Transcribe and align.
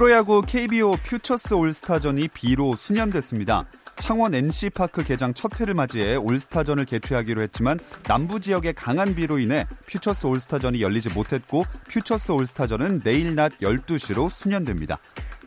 프로야구 0.00 0.40
KBO 0.40 0.96
퓨처스 1.04 1.52
올스타전이 1.52 2.28
비로 2.28 2.74
순연됐습니다. 2.74 3.66
창원 3.96 4.34
NC파크 4.34 5.04
개장 5.04 5.34
첫 5.34 5.60
해를 5.60 5.74
맞이해 5.74 6.16
올스타전을 6.16 6.86
개최하기로 6.86 7.42
했지만 7.42 7.78
남부 8.04 8.40
지역의 8.40 8.72
강한 8.72 9.14
비로 9.14 9.38
인해 9.38 9.66
퓨처스 9.90 10.26
올스타전이 10.26 10.80
열리지 10.80 11.10
못했고 11.10 11.66
퓨처스 11.90 12.32
올스타전은 12.32 13.00
내일 13.00 13.34
낮 13.34 13.52
12시로 13.58 14.30
순연됩니다. 14.30 14.98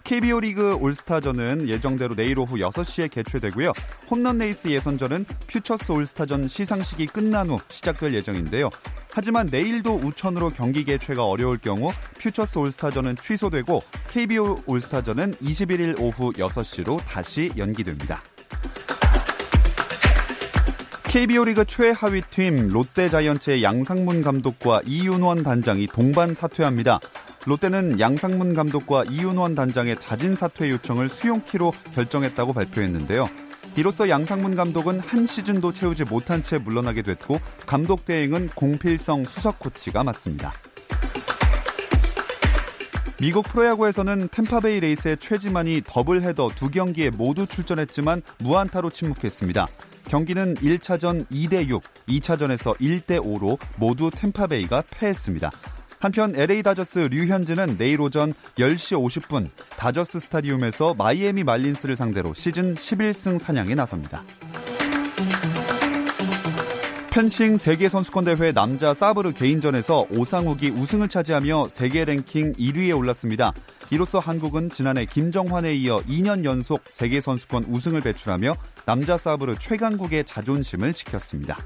KBO 0.04 0.42
리그 0.42 0.76
올스타전은 0.76 1.70
예정대로 1.70 2.14
내일 2.14 2.38
오후 2.38 2.58
6시에 2.58 3.10
개최되고요. 3.10 3.72
홈런 4.10 4.38
레이스 4.38 4.68
예선전은 4.68 5.26
퓨처스 5.48 5.94
올스타전 5.94 6.50
시상식이 6.50 7.08
끝난 7.08 7.50
후 7.50 7.60
시작될 7.70 8.14
예정인데요. 8.14 8.70
하지만 9.12 9.48
내일도 9.48 9.96
우천으로 9.96 10.50
경기 10.50 10.84
개최가 10.84 11.24
어려울 11.24 11.58
경우 11.58 11.92
퓨처스 12.20 12.58
올스타전은 12.58 13.16
취소되고 13.16 13.82
KBO 14.10 14.64
올스타전은 14.66 15.36
21일 15.36 16.00
오후 16.02 16.34
6시로 16.34 17.00
다시 17.06 17.52
연기됩니다. 17.58 18.22
KBO 21.04 21.46
리그 21.46 21.64
최하위 21.64 22.24
팀 22.32 22.70
롯데 22.70 23.08
자이언츠의 23.08 23.64
양상문 23.64 24.24
감독과 24.24 24.82
이윤원 24.86 25.44
단장이 25.44 25.88
동반 25.88 26.34
사퇴합니다. 26.34 27.00
롯데는 27.46 28.00
양상문 28.00 28.54
감독과 28.54 29.06
이윤원 29.10 29.56
단장의 29.56 30.00
자진 30.00 30.36
사퇴 30.36 30.70
요청을 30.72 31.10
수용키로 31.10 31.74
결정했다고 31.94 32.54
발표했는데요. 32.54 33.28
이로써 33.76 34.08
양상문 34.08 34.56
감독은 34.56 35.00
한 35.00 35.26
시즌도 35.26 35.74
채우지 35.74 36.06
못한 36.06 36.44
채 36.44 36.58
물러나게 36.58 37.02
됐고 37.02 37.40
감독 37.66 38.06
대행은 38.06 38.50
공필성 38.56 39.26
수석 39.26 39.60
코치가 39.60 40.04
맡습니다. 40.04 40.54
미국 43.20 43.48
프로야구에서는 43.48 44.28
탬파베이 44.30 44.82
레이스의 44.82 45.18
최지만이 45.18 45.82
더블 45.86 46.24
헤더 46.24 46.52
두 46.56 46.70
경기에 46.70 47.10
모두 47.10 47.48
출전했지만 47.48 48.22
무안타로 48.40 48.90
침묵했습니다. 48.90 49.68
경기는 50.10 50.56
1차전 50.56 51.26
2대 51.30 51.68
6, 51.68 51.82
2차전에서 52.08 52.78
1대 52.80 53.20
5로 53.24 53.58
모두 53.78 54.12
탬파베이가 54.12 54.84
패했습니다. 54.90 55.52
한편 56.04 56.36
LA 56.36 56.64
다저스 56.64 57.08
류현진은 57.12 57.78
내일 57.78 58.02
오전 58.02 58.34
10시 58.58 59.22
50분 59.22 59.48
다저스 59.78 60.20
스타디움에서 60.20 60.96
마이애미 60.96 61.46
말린스를 61.46 61.96
상대로 61.96 62.34
시즌 62.34 62.76
11승 62.76 63.40
사냥에 63.40 63.74
나섭니다. 63.74 64.22
펜싱 67.10 67.56
세계 67.56 67.88
선수권 67.88 68.26
대회 68.26 68.52
남자 68.52 68.94
사브르 68.94 69.32
개인전에서 69.32 70.08
오상욱이 70.10 70.72
우승을 70.72 71.08
차지하며 71.08 71.70
세계 71.70 72.04
랭킹 72.04 72.56
1위에 72.56 72.98
올랐습니다. 72.98 73.54
이로써 73.90 74.20
한국은 74.20 74.70
지난해 74.72 75.06
김정환에 75.06 75.74
이어 75.74 76.02
2년 76.02 76.44
연속 76.44 76.82
세계 76.90 77.22
선수권 77.22 77.64
우승을 77.70 78.02
배출하며 78.02 78.58
남자 78.86 79.16
사브르 79.16 79.56
최강국의 79.58 80.26
자존심을 80.26 80.94
지켰습니다. 80.94 81.60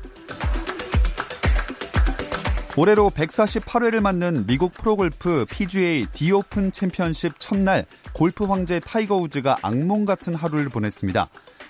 올해로 2.79 3.09
148회를 3.09 4.01
맞는 4.01 4.45
미국 4.45 4.71
프로골프 4.71 5.47
PGA 5.49 6.05
디오픈 6.13 6.71
챔피언십 6.71 7.39
첫날 7.39 7.87
골프 8.13 8.45
황제 8.45 8.79
타이거 8.79 9.15
우즈가 9.15 9.57
악몽 9.63 10.05
같은 10.05 10.35
하루를 10.35 10.69
보냈습니다. 10.69 11.27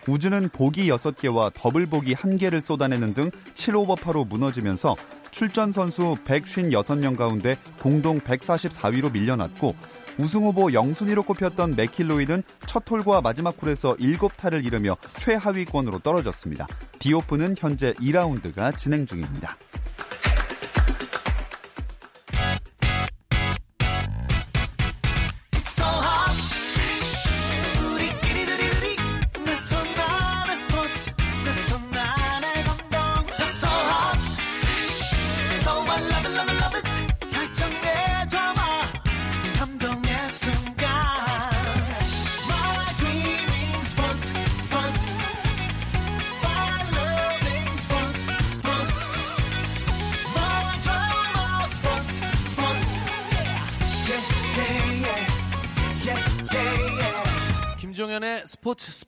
우즈는 0.10 0.50
보기 0.50 0.90
6개와 0.90 1.54
더블 1.54 1.88
보기 1.88 2.14
1개를 2.14 2.60
쏟아내는 2.60 3.14
등 3.14 3.32
7오버파로 3.54 4.28
무너지면서 4.28 4.98
출전 5.32 5.72
선수 5.72 6.18
156명 6.26 7.16
가운데 7.16 7.58
공동 7.80 8.20
144위로 8.20 9.14
밀려났고 9.14 9.76
우승 10.18 10.44
후보 10.44 10.74
영순위로 10.74 11.24
꼽혔던 11.24 11.78
맥킬로이는 11.78 12.44
첫 12.66 12.84
홀과 12.90 13.22
마지막 13.22 13.56
홀에서 13.62 13.96
7타를 13.96 14.66
잃으며 14.66 14.98
최하위권으로 15.16 16.00
떨어졌습니다. 16.00 16.68
디오프는 17.00 17.56
현재 17.58 17.94
2라운드가 17.94 18.78
진행 18.78 19.06
중입니다. 19.06 19.56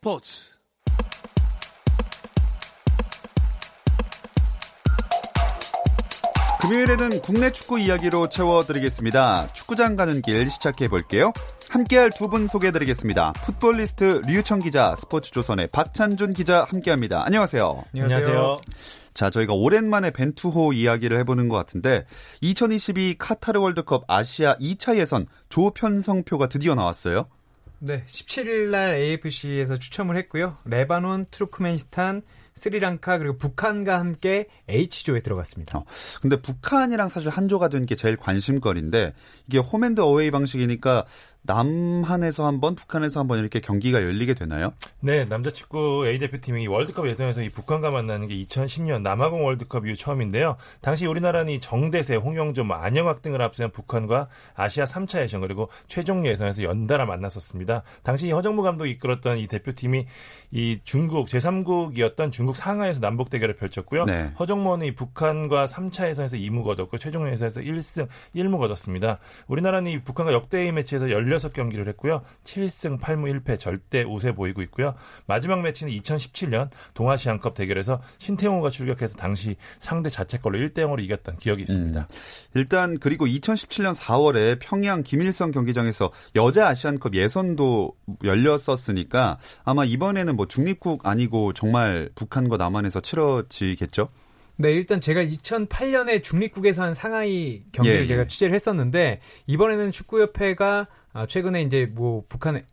스포츠. 0.09 0.58
금요일에는 6.62 7.22
국내 7.22 7.52
축구 7.52 7.80
이야기로 7.80 8.28
채워드리겠습니다. 8.30 9.47
축구장 9.53 9.96
가는 9.96 10.22
길 10.22 10.50
시작해 10.52 10.88
볼게요. 10.88 11.31
함께할 11.70 12.09
두 12.12 12.28
분 12.28 12.47
소개해드리겠습니다. 12.47 13.34
풋볼리스트 13.34 14.22
류청 14.25 14.59
기자, 14.59 14.96
스포츠조선의 14.97 15.70
박찬준 15.72 16.34
기자 16.34 16.64
함께합니다. 16.64 17.24
안녕하세요. 17.26 17.84
안녕하세요. 17.94 18.58
자, 19.14 19.30
저희가 19.30 19.53
오랜만에 19.53 20.12
벤투호 20.12 20.74
이야기를 20.74 21.18
해보는 21.20 21.47
것 21.50 21.56
같은데 21.56 22.06
2022 22.41 23.16
카타르 23.20 23.59
월드컵 23.59 24.03
아시아 24.08 24.56
2차 24.58 24.97
예선 24.97 25.28
조편성표가 25.50 26.47
드디어 26.47 26.76
나왔어요. 26.76 27.28
네, 27.79 28.03
17일 28.07 28.69
날 28.69 28.95
AFC에서 28.95 29.78
추첨을 29.78 30.17
했고요. 30.17 30.56
레바논, 30.66 31.28
투르크메니스탄, 31.31 32.22
스리랑카 32.56 33.19
그리고 33.19 33.38
북한과 33.38 33.97
함께 34.00 34.47
H조에 34.67 35.22
들어갔습니다. 35.22 35.78
어, 35.79 35.85
근데 36.22 36.41
북한이랑 36.41 37.07
사실 37.07 37.29
한 37.29 37.47
조가 37.47 37.69
된 37.69 37.85
게 37.85 37.95
제일 37.95 38.17
관심거리인데 38.17 39.13
이게 39.47 39.59
홈앤드 39.59 40.01
어웨이 40.01 40.29
방식이니까 40.29 41.06
남한에서 41.44 42.46
한 42.46 42.60
번, 42.62 42.76
북한에서 42.76 43.20
한 43.22 43.28
번 43.28 43.40
이렇게 43.40 43.60
경기가 43.60 44.02
열리게 44.02 44.34
되나요? 44.34 44.74
네, 45.00 45.26
남자 45.26 45.50
축구 45.50 46.08
A 46.08 46.20
대표팀이 46.20 46.68
월드컵 46.68 47.08
예선에서 47.08 47.42
이 47.42 47.50
북한과 47.50 47.90
만나는 47.91 48.28
게 48.28 48.36
2010년 48.36 49.02
남아공 49.02 49.46
월드컵 49.46 49.86
이후 49.88 49.96
처음인데요. 49.96 50.58
당시 50.82 51.06
우리나라는 51.06 51.53
이 51.53 51.59
정대세, 51.59 52.16
홍영조, 52.16 52.66
뭐 52.66 52.76
안영학 52.78 53.22
등을 53.22 53.41
앞세운 53.41 53.72
북한과 53.72 54.28
아시아 54.56 54.86
3차 54.86 55.22
예선 55.22 55.41
그리고 55.41 55.70
최종 55.88 56.26
예선에서 56.26 56.64
연달아 56.64 57.06
만났었습니다. 57.06 57.84
당시 58.03 58.30
허정무 58.32 58.62
감독이 58.62 58.92
이끌었던 58.92 59.38
이 59.38 59.47
대표팀이 59.47 60.06
이 60.52 60.80
중국 60.84 61.28
제3국이었던 61.28 62.32
중국 62.32 62.56
상하이에서 62.56 63.00
남북 63.00 63.30
대결을 63.30 63.56
펼쳤고요. 63.56 64.06
네. 64.06 64.32
허정무는 64.40 64.88
이 64.88 64.92
북한과 64.96 65.66
3차 65.66 66.09
예선에서 66.09 66.38
2무 66.38 66.64
거뒀고 66.64 66.97
최종 66.97 67.32
예선에서 67.32 67.62
1승 67.62 68.08
1무 68.35 68.58
거뒀습니다. 68.58 69.18
우리나라는 69.47 69.92
이 69.92 70.02
북한과 70.03 70.34
역대의 70.34 70.72
매치에서 70.74 71.09
16경기를 71.29 71.87
했고요. 71.90 72.22
7승 72.43 72.99
8무 72.99 73.41
1패 73.41 73.59
절대 73.59 74.03
우세 74.03 74.34
보이고 74.34 74.61
있고요. 74.64 74.96
마지막 75.26 75.61
매치는 75.61 75.91
2017년 75.93 76.70
동아시안컵 76.93 77.53
대결에서 77.55 78.02
신태용호가 78.17 78.70
출격해서 78.70 79.16
당시 79.16 79.55
상대 79.79 80.09
자체걸로 80.09 80.58
1대 80.59 80.79
0으로 80.79 81.02
이겼던 81.02 81.37
기억이 81.37 81.64
있습니다. 81.64 81.99
음. 81.99 82.05
일단 82.55 82.99
그리고 82.99 83.26
2017년 83.26 83.96
4월에 83.96 84.58
평양 84.59 85.03
김일성 85.03 85.52
경기장에서 85.52 86.11
여자 86.35 86.67
아시안컵 86.67 87.16
예선도 87.16 87.93
열렸었으니까 88.23 89.37
아마 89.64 89.85
이번에는 89.85 90.35
뭐 90.35 90.47
중립국 90.47 91.05
아니고 91.05 91.53
정말 91.53 92.09
북한과 92.16 92.58
남한에서 92.58 93.02
치러지겠죠? 93.02 94.09
네, 94.61 94.73
일단 94.73 94.99
제가 94.99 95.23
2008년에 95.23 96.22
중립국에서 96.22 96.84
한 96.84 96.93
상하이 96.93 97.64
경기를 97.72 98.02
예, 98.02 98.05
제가 98.05 98.23
예. 98.23 98.28
취재를 98.28 98.53
했었는데 98.53 99.22
이번에는 99.47 99.93
축구협회가 99.93 100.87
아, 101.14 101.26
최근에 101.26 101.61
이제 101.61 101.85
뭐 101.85 102.23
북한의 102.29 102.66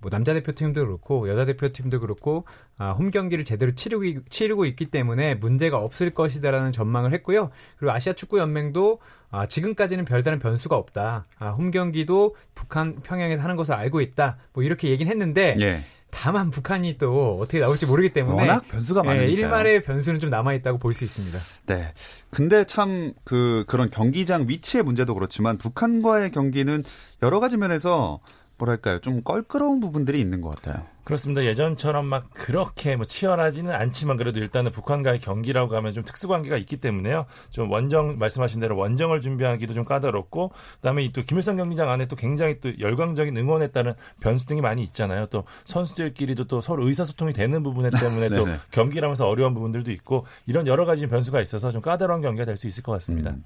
뭐 0.00 0.10
남자 0.10 0.32
대표팀도 0.32 0.86
그렇고 0.86 1.28
여자 1.28 1.44
대표팀도 1.44 2.00
그렇고 2.00 2.44
아, 2.78 2.92
홈 2.92 3.10
경기를 3.10 3.44
제대로 3.44 3.74
치르고, 3.74 4.22
치르고 4.28 4.64
있기 4.64 4.86
때문에 4.86 5.34
문제가 5.34 5.78
없을 5.78 6.10
것이다라는 6.10 6.72
전망을 6.72 7.12
했고요. 7.12 7.50
그리고 7.76 7.92
아시아 7.92 8.14
축구 8.14 8.38
연맹도 8.38 9.00
아, 9.30 9.46
지금까지는 9.46 10.04
별다른 10.06 10.38
변수가 10.38 10.76
없다. 10.76 11.26
아, 11.38 11.50
홈 11.50 11.70
경기도 11.70 12.34
북한 12.54 12.96
평양에서 12.96 13.42
하는 13.42 13.56
것을 13.56 13.74
알고 13.74 14.00
있다. 14.00 14.38
뭐 14.52 14.62
이렇게 14.64 14.88
얘기는 14.88 15.10
했는데 15.10 15.54
예. 15.60 15.84
다만 16.10 16.50
북한이 16.50 16.98
또 16.98 17.38
어떻게 17.40 17.60
나올지 17.60 17.86
모르기 17.86 18.12
때문에 18.12 18.36
워낙 18.36 18.66
변수가 18.68 19.02
예, 19.04 19.06
많으니까요. 19.06 19.32
일말의 19.36 19.82
변수는 19.84 20.20
좀 20.20 20.30
남아 20.30 20.54
있다고 20.54 20.78
볼 20.78 20.92
수 20.92 21.04
있습니다. 21.04 21.38
네. 21.66 21.92
근데 22.30 22.64
참 22.64 23.14
그 23.24 23.64
그런 23.68 23.90
경기장 23.90 24.46
위치의 24.48 24.82
문제도 24.84 25.12
그렇지만 25.14 25.56
북한과의 25.58 26.30
경기는 26.32 26.82
여러 27.22 27.40
가지 27.40 27.56
면에서 27.56 28.20
뭐랄까요 28.58 29.00
좀 29.00 29.22
껄끄러운 29.22 29.80
부분들이 29.80 30.20
있는 30.20 30.40
것 30.40 30.50
같아요. 30.56 30.86
그렇습니다. 31.10 31.44
예전처럼 31.44 32.06
막 32.06 32.30
그렇게 32.32 32.94
뭐 32.94 33.04
치열하지는 33.04 33.74
않지만 33.74 34.16
그래도 34.16 34.38
일단은 34.38 34.70
북한과의 34.70 35.18
경기라고 35.18 35.74
하면 35.76 35.92
좀 35.92 36.04
특수 36.04 36.28
관계가 36.28 36.56
있기 36.58 36.76
때문에요. 36.76 37.26
좀 37.50 37.68
원정 37.70 38.18
말씀하신 38.18 38.60
대로 38.60 38.76
원정을 38.76 39.20
준비하기도 39.20 39.74
좀 39.74 39.84
까다롭고 39.84 40.52
그다음에 40.76 41.04
이 41.04 41.10
또 41.12 41.22
김일성 41.22 41.56
경기장 41.56 41.90
안에 41.90 42.06
또 42.06 42.14
굉장히 42.14 42.60
또 42.60 42.70
열광적인 42.78 43.36
응원에 43.36 43.66
따른 43.68 43.94
변수 44.20 44.46
등이 44.46 44.60
많이 44.60 44.84
있잖아요. 44.84 45.26
또 45.26 45.42
선수들끼리도 45.64 46.44
또 46.44 46.60
서로 46.60 46.86
의사소통이 46.86 47.32
되는 47.32 47.62
부분 47.64 47.90
때문에 47.90 48.28
또 48.30 48.44
네네. 48.44 48.58
경기라면서 48.70 49.26
어려운 49.26 49.52
부분들도 49.54 49.90
있고 49.90 50.26
이런 50.46 50.68
여러 50.68 50.84
가지 50.84 51.08
변수가 51.08 51.40
있어서 51.40 51.72
좀 51.72 51.80
까다로운 51.82 52.20
경기가 52.22 52.44
될 52.44 52.56
수 52.56 52.68
있을 52.68 52.82
것 52.82 52.92
같습니다. 52.92 53.30
음. 53.30 53.42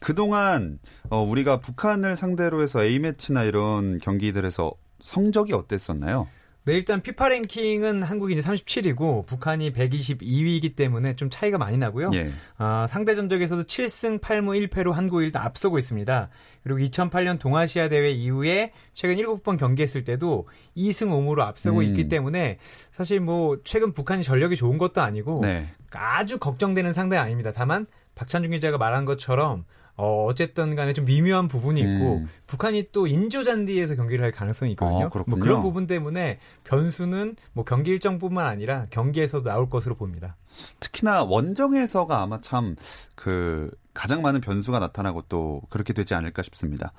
그동안 0.00 0.78
어, 1.08 1.20
우리가 1.22 1.60
북한을 1.60 2.14
상대로 2.14 2.62
해서 2.62 2.82
A매치나 2.84 3.44
이런 3.44 3.98
경기들에서 3.98 4.70
성적이 5.00 5.54
어땠었나요? 5.54 6.28
네, 6.64 6.74
일단 6.74 7.00
피파 7.00 7.30
랭킹은 7.30 8.02
한국이 8.02 8.34
이제 8.34 8.42
37위고 8.42 9.24
북한이 9.24 9.72
122위이기 9.72 10.76
때문에 10.76 11.16
좀 11.16 11.30
차이가 11.30 11.56
많이 11.56 11.78
나고요. 11.78 12.10
예. 12.12 12.30
아, 12.58 12.86
상대 12.86 13.16
전적에서도 13.16 13.62
7승 13.62 14.20
8무 14.20 14.68
1패로 14.68 14.92
한국이 14.92 15.24
일단 15.24 15.42
앞서고 15.42 15.78
있습니다. 15.78 16.28
그리고 16.62 16.78
2008년 16.80 17.38
동아시아 17.38 17.88
대회 17.88 18.10
이후에 18.10 18.72
최근 18.92 19.16
7번 19.16 19.58
경기했을 19.58 20.04
때도 20.04 20.48
2승 20.76 21.08
5무로 21.08 21.40
앞서고 21.40 21.78
음. 21.78 21.84
있기 21.84 22.08
때문에 22.08 22.58
사실 22.90 23.20
뭐 23.20 23.58
최근 23.64 23.94
북한이 23.94 24.22
전력이 24.22 24.56
좋은 24.56 24.76
것도 24.76 25.00
아니고 25.00 25.40
네. 25.42 25.66
아주 25.92 26.38
걱정되는 26.38 26.92
상대는 26.92 27.24
아닙니다. 27.24 27.52
다만 27.54 27.86
박찬중 28.14 28.50
기자가 28.50 28.76
말한 28.76 29.06
것처럼 29.06 29.64
어, 30.00 30.24
어쨌든 30.26 30.74
간에 30.74 30.92
좀 30.92 31.04
미묘한 31.04 31.48
부분이 31.48 31.80
있고 31.80 32.16
음. 32.18 32.28
북한이 32.46 32.88
또 32.92 33.06
인조 33.06 33.44
잔디에서 33.44 33.94
경기를 33.94 34.24
할 34.24 34.32
가능성이 34.32 34.72
있거든요. 34.72 35.10
어. 35.12 35.24
뭐 35.26 35.38
그런 35.38 35.62
부분 35.62 35.86
때문에 35.86 36.38
변수는 36.64 37.36
뭐 37.52 37.64
경기 37.64 37.90
일정뿐만 37.90 38.46
아니라 38.46 38.86
경기에서도 38.90 39.48
나올 39.48 39.68
것으로 39.68 39.94
봅니다. 39.94 40.36
특히나 40.80 41.24
원정에서가 41.24 42.22
아마 42.22 42.40
참 42.40 42.74
그 43.20 43.70
가장 43.92 44.22
많은 44.22 44.40
변수가 44.40 44.78
나타나고 44.78 45.24
또 45.28 45.60
그렇게 45.68 45.92
되지 45.92 46.14
않을까 46.14 46.42
싶습니다. 46.42 46.92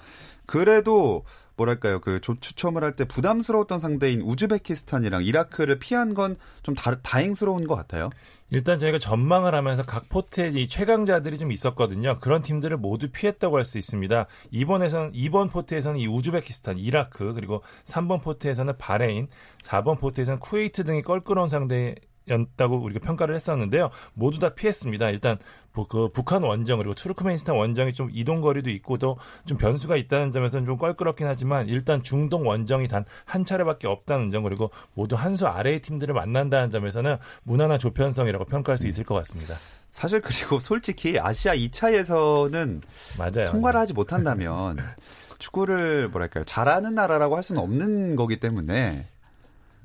그래도 0.46 1.24
뭐랄까요 1.58 2.00
그 2.00 2.20
조- 2.22 2.40
추첨을 2.40 2.84
할 2.84 2.96
때 2.96 3.06
부담스러웠던 3.06 3.80
상대인 3.80 4.22
우즈베키스탄이랑 4.22 5.24
이라크를 5.24 5.80
피한 5.80 6.14
건 6.14 6.38
좀 6.64 6.76
다행스러운 6.76 7.68
것 7.68 7.76
같아요. 7.76 8.10
일단 8.50 8.78
저희가 8.78 9.00
전망을 9.00 9.56
하면서 9.56 9.84
각 9.86 10.10
포트에 10.10 10.50
이 10.50 10.68
최강자들이 10.68 11.38
좀 11.38 11.52
있었거든요. 11.52 12.18
그런 12.20 12.42
팀들을 12.42 12.76
모두 12.78 13.10
피했다고 13.12 13.56
할 13.58 13.64
수 13.66 13.78
있습니다. 13.78 14.26
이번에선 14.52 15.12
이번 15.14 15.50
포트에서는 15.50 15.98
이 16.00 16.08
우즈베키스탄, 16.08 16.78
이라크 16.78 17.34
그리고 17.34 17.64
3번 17.86 18.22
포트에서는 18.22 18.78
바레인, 18.78 19.28
4번 19.64 20.00
포트에서는 20.00 20.40
쿠웨이트 20.40 20.84
등이 20.84 21.02
껄끄러운 21.04 21.48
상대 21.48 21.96
였다고 22.32 22.78
우리가 22.82 23.00
평가를 23.06 23.36
했었는데요. 23.36 23.90
모두 24.14 24.40
다 24.40 24.50
피했습니다. 24.50 25.10
일단 25.10 25.38
뭐그 25.74 26.10
북한 26.14 26.44
원정 26.44 26.80
그리고 26.80 26.94
투르크메니스탄 26.94 27.56
원정이 27.56 27.94
좀 27.94 28.10
이동 28.12 28.42
거리도 28.42 28.70
있고 28.72 28.98
또좀 28.98 29.58
변수가 29.58 29.96
있다는 29.96 30.32
점에서는 30.34 30.66
좀 30.66 30.78
껄끄럽긴 30.78 31.28
하지만 31.28 31.70
일단 31.70 32.04
중동 32.04 32.46
원정이 32.48 32.88
단 32.88 33.06
한 33.26 33.46
차례밖에 33.46 33.88
없다는 33.88 34.32
점 34.32 34.44
그리고 34.44 34.70
모두 34.94 35.16
한 35.16 35.32
수 35.36 35.48
아래의 35.48 35.82
팀들을 35.82 36.14
만난다는 36.14 36.70
점에서는 36.70 37.16
무난한 37.44 37.80
조편성이라고 37.80 38.44
평가할 38.46 38.78
수 38.78 38.86
있을 38.88 39.06
것 39.06 39.16
같습니다. 39.16 39.56
사실 39.92 40.20
그리고 40.22 40.60
솔직히 40.60 41.18
아시아 41.20 41.54
2차에서는 41.56 42.82
맞아요. 43.18 43.52
통과를 43.52 43.80
하지 43.80 43.94
못한다면 43.94 44.78
축구를 45.40 46.10
뭐랄까요 46.10 46.44
잘하는 46.44 46.96
나라라고 46.96 47.36
할 47.36 47.44
수는 47.44 47.62
없는 47.62 48.16
거기 48.16 48.40
때문에 48.40 49.06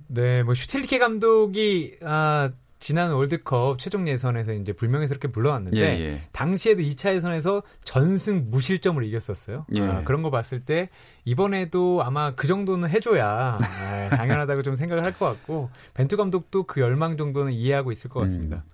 네, 0.09 0.43
뭐 0.43 0.55
슈틸리케 0.55 0.99
감독이 0.99 1.97
아, 2.03 2.51
지난 2.79 3.11
월드컵 3.13 3.79
최종 3.79 4.07
예선에서 4.07 4.53
이제 4.53 4.73
불명예스럽게 4.73 5.29
물러났는데 5.29 5.79
예, 5.81 5.85
예. 6.01 6.29
당시에도 6.33 6.83
2차 6.83 7.15
예선에서 7.15 7.63
전승 7.83 8.51
무실점으로 8.51 9.05
이겼었어요. 9.07 9.65
예. 9.75 9.81
아, 9.81 10.03
그런 10.05 10.23
거 10.23 10.31
봤을 10.31 10.61
때 10.61 10.89
이번에도 11.25 12.03
아마 12.05 12.35
그 12.35 12.47
정도는 12.47 12.89
해줘야 12.91 13.59
아, 13.59 14.09
당연하다고 14.17 14.63
좀 14.63 14.77
생각을 14.77 15.03
할 15.03 15.17
것 15.17 15.25
같고 15.27 15.71
벤투 15.95 16.17
감독도 16.19 16.65
그 16.65 16.81
열망 16.83 17.17
정도는 17.17 17.53
이해하고 17.53 17.91
있을 17.93 18.11
것 18.11 18.21
같습니다. 18.21 18.65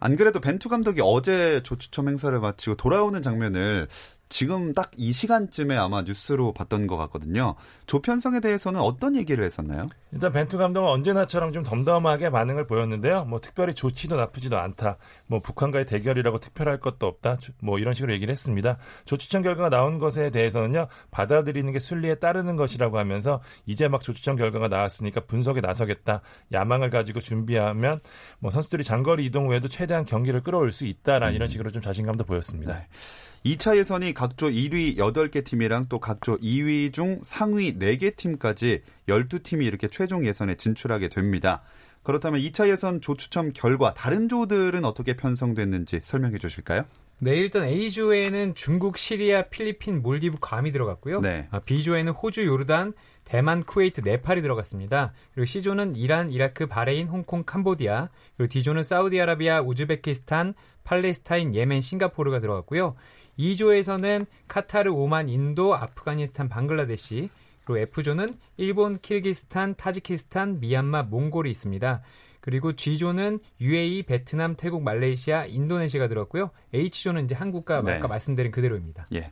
안 0.00 0.16
그래도 0.16 0.40
벤투 0.40 0.68
감독이 0.68 1.00
어제 1.02 1.62
조추첨 1.62 2.08
행사를 2.08 2.38
마치고 2.38 2.74
돌아오는 2.76 3.22
장면을 3.22 3.86
지금 4.28 4.72
딱 4.74 4.90
이 4.96 5.12
시간쯤에 5.12 5.76
아마 5.76 6.02
뉴스로 6.02 6.52
봤던 6.52 6.86
것 6.86 6.96
같거든요. 6.96 7.54
조편성에 7.86 8.40
대해서는 8.40 8.80
어떤 8.80 9.14
얘기를 9.16 9.44
했었나요? 9.44 9.86
일단 10.12 10.32
벤투 10.32 10.56
감독은 10.58 10.88
언제나처럼 10.88 11.52
좀 11.52 11.62
덤덤하게 11.62 12.30
반응을 12.30 12.66
보였는데요. 12.66 13.24
뭐 13.26 13.38
특별히 13.40 13.74
좋지도 13.74 14.16
나쁘지도 14.16 14.58
않다. 14.58 14.96
뭐 15.26 15.38
북한과의 15.40 15.86
대결이라고 15.86 16.40
특별할 16.40 16.80
것도 16.80 17.06
없다. 17.06 17.36
주- 17.38 17.52
뭐 17.60 17.78
이런 17.78 17.92
식으로 17.94 18.12
얘기를 18.14 18.32
했습니다. 18.32 18.78
조추첨 19.04 19.42
결과가 19.42 19.68
나온 19.70 19.98
것에 19.98 20.30
대해서는요. 20.30 20.88
받아들이는 21.10 21.72
게 21.72 21.78
순리에 21.78 22.16
따르는 22.16 22.56
것이라고 22.56 22.98
하면서 22.98 23.40
이제 23.66 23.86
막 23.88 24.02
조추첨 24.02 24.36
결과가 24.36 24.68
나왔으니까 24.68 25.20
분석에 25.26 25.60
나서겠다. 25.60 26.22
야망을 26.52 26.90
가지고 26.90 27.20
준비하면 27.20 28.00
뭐 28.38 28.50
선수들이 28.50 28.82
장거리 28.82 29.26
이동 29.26 29.46
후에도 29.48 29.68
최대한 29.68 30.04
경기를 30.04 30.42
끌어올 30.42 30.72
수 30.72 30.86
있다라 30.86 31.30
이런 31.30 31.48
식으로 31.48 31.70
좀 31.70 31.82
자신감도 31.82 32.24
보였습니다. 32.24 32.86
2차 33.46 33.76
예선이 33.76 34.12
각조 34.12 34.48
1위 34.48 34.96
8개 34.96 35.44
팀이랑 35.44 35.84
또 35.88 36.00
각조 36.00 36.36
2위 36.38 36.92
중 36.92 37.20
상위 37.22 37.78
4개 37.78 38.16
팀까지 38.16 38.82
12팀이 39.08 39.64
이렇게 39.64 39.86
최종 39.86 40.26
예선에 40.26 40.56
진출하게 40.56 41.08
됩니다. 41.08 41.62
그렇다면 42.02 42.40
2차 42.40 42.68
예선 42.68 43.00
조 43.00 43.14
추첨 43.14 43.52
결과 43.52 43.94
다른 43.94 44.28
조들은 44.28 44.84
어떻게 44.84 45.14
편성됐는지 45.14 46.00
설명해 46.02 46.38
주실까요? 46.38 46.86
네, 47.18 47.36
일단 47.36 47.64
A조에는 47.64 48.56
중국, 48.56 48.98
시리아, 48.98 49.42
필리핀, 49.42 50.02
몰디브, 50.02 50.38
괌이 50.40 50.72
들어갔고요. 50.72 51.20
네. 51.20 51.46
아, 51.50 51.60
B조에는 51.60 52.12
호주, 52.12 52.44
요르단, 52.44 52.94
대만, 53.24 53.64
쿠웨이트, 53.64 54.02
네팔이 54.04 54.42
들어갔습니다. 54.42 55.12
그리고 55.34 55.46
C조는 55.46 55.96
이란, 55.96 56.30
이라크, 56.30 56.66
바레인, 56.66 57.08
홍콩, 57.08 57.42
캄보디아, 57.44 58.10
그리고 58.36 58.52
D조는 58.52 58.82
사우디아라비아, 58.82 59.62
우즈베키스탄, 59.62 60.54
팔레스타인, 60.84 61.54
예멘, 61.54 61.80
싱가포르가 61.80 62.40
들어갔고요. 62.40 62.96
2조에서는 63.38 64.26
카타르, 64.48 64.90
오만, 64.90 65.28
인도, 65.28 65.74
아프가니스탄, 65.74 66.48
방글라데시, 66.48 67.28
그리고 67.64 67.78
F조는 67.78 68.38
일본, 68.56 68.98
키르기스탄, 69.00 69.74
타지키스탄, 69.74 70.60
미얀마, 70.60 71.04
몽골이 71.04 71.50
있습니다. 71.50 72.02
그리고 72.40 72.74
G조는 72.74 73.40
UAE, 73.60 74.04
베트남, 74.04 74.54
태국, 74.54 74.82
말레이시아, 74.84 75.46
인도네시아가 75.46 76.06
들었고요. 76.06 76.50
H조는 76.72 77.24
이제 77.24 77.34
한국과 77.34 77.82
네. 77.82 77.94
아까 77.94 78.06
말씀드린 78.06 78.52
그대로입니다. 78.52 79.08
예. 79.14 79.30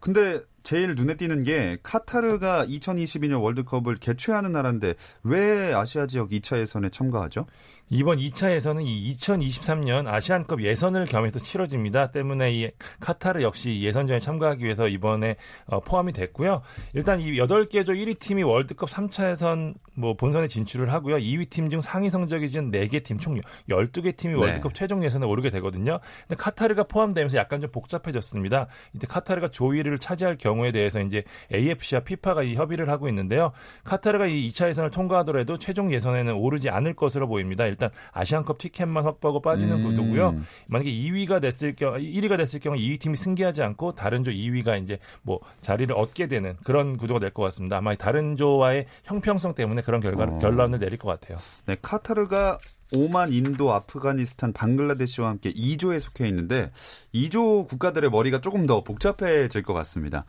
근데 0.00 0.40
제일 0.62 0.94
눈에 0.94 1.16
띄는 1.16 1.42
게 1.44 1.78
카타르가 1.82 2.66
2022년 2.66 3.42
월드컵을 3.42 3.96
개최하는 3.96 4.52
나라인데 4.52 4.94
왜 5.24 5.72
아시아 5.74 6.06
지역 6.06 6.30
2차 6.30 6.58
예선에 6.58 6.88
참가하죠? 6.90 7.46
이번 7.90 8.16
2차에서는 8.16 8.86
이 8.86 9.14
2023년 9.14 10.06
아시안컵 10.06 10.62
예선을 10.62 11.04
겸해서 11.04 11.38
치러집니다. 11.38 12.10
때문에 12.10 12.52
이 12.52 12.70
카타르 13.00 13.42
역시 13.42 13.82
예선전에 13.82 14.18
참가하기 14.18 14.64
위해서 14.64 14.88
이번에 14.88 15.36
어, 15.66 15.80
포함이 15.80 16.12
됐고요. 16.14 16.62
일단 16.94 17.20
이 17.20 17.32
8개 17.36 17.84
조 17.84 17.92
1위 17.92 18.18
팀이 18.18 18.44
월드컵 18.44 18.88
3차 18.88 19.32
예선 19.32 19.74
뭐 19.94 20.16
본선에 20.16 20.48
진출을 20.48 20.90
하고요. 20.92 21.16
2위 21.16 21.50
팀 21.50 21.68
중 21.68 21.80
상위 21.82 22.08
성적이 22.08 22.48
진 22.48 22.70
4개 22.70 23.02
팀 23.04 23.18
총 23.18 23.38
12개 23.68 24.16
팀이 24.16 24.34
네. 24.34 24.40
월드컵 24.40 24.74
최종 24.74 25.04
예선에 25.04 25.26
오르게 25.26 25.50
되거든요. 25.50 26.00
근데 26.26 26.42
카타르가 26.42 26.84
포함되면서 26.84 27.36
약간 27.36 27.60
좀 27.60 27.70
복잡해졌습니다. 27.70 28.68
이때 28.94 29.06
카타르가 29.06 29.48
조 29.48 29.66
1위를 29.66 30.00
차지할 30.00 30.38
경우 30.38 30.51
경우에 30.52 30.70
대해서 30.72 31.00
이제 31.00 31.24
AFC와 31.52 32.00
피파가 32.02 32.42
이 32.42 32.54
협의를 32.54 32.88
하고 32.90 33.08
있는데요. 33.08 33.52
카타르가 33.84 34.26
이 34.26 34.48
2차 34.48 34.68
예선을 34.68 34.90
통과하더라도 34.90 35.58
최종 35.58 35.92
예선에는 35.92 36.34
오르지 36.34 36.70
않을 36.70 36.94
것으로 36.94 37.26
보입니다. 37.28 37.66
일단 37.66 37.90
아시안컵 38.12 38.58
티켓만 38.58 39.04
확보하고 39.04 39.40
빠지는 39.40 39.78
음. 39.78 39.84
구도고요. 39.84 40.36
만약에 40.66 40.90
2위가 40.90 41.40
됐을 41.40 41.74
경우 41.74 41.96
1위가 41.96 42.36
됐을 42.36 42.60
경우 42.60 42.76
2위 42.76 43.00
팀이 43.00 43.16
승기하지 43.16 43.62
않고 43.62 43.92
다른 43.92 44.24
조 44.24 44.30
2위가 44.30 44.80
이제 44.82 44.98
뭐 45.22 45.40
자리를 45.60 45.94
얻게 45.96 46.26
되는 46.26 46.56
그런 46.64 46.96
구도가 46.96 47.20
될 47.20 47.32
것 47.32 47.42
같습니다. 47.44 47.78
아마 47.78 47.94
다른 47.94 48.36
조와의 48.36 48.84
형평성 49.04 49.54
때문에 49.54 49.80
그런 49.80 50.00
결과 50.00 50.24
어. 50.24 50.38
결론을 50.38 50.78
내릴 50.78 50.98
것 50.98 51.08
같아요. 51.08 51.38
네, 51.66 51.76
카타르가 51.80 52.58
오만, 52.94 53.32
인도, 53.32 53.72
아프가니스탄, 53.72 54.52
방글라데시와 54.52 55.28
함께 55.28 55.52
2조에 55.52 56.00
속해 56.00 56.28
있는데 56.28 56.70
2조 57.14 57.68
국가들의 57.68 58.10
머리가 58.10 58.40
조금 58.40 58.66
더 58.66 58.84
복잡해질 58.84 59.62
것 59.62 59.72
같습니다. 59.74 60.24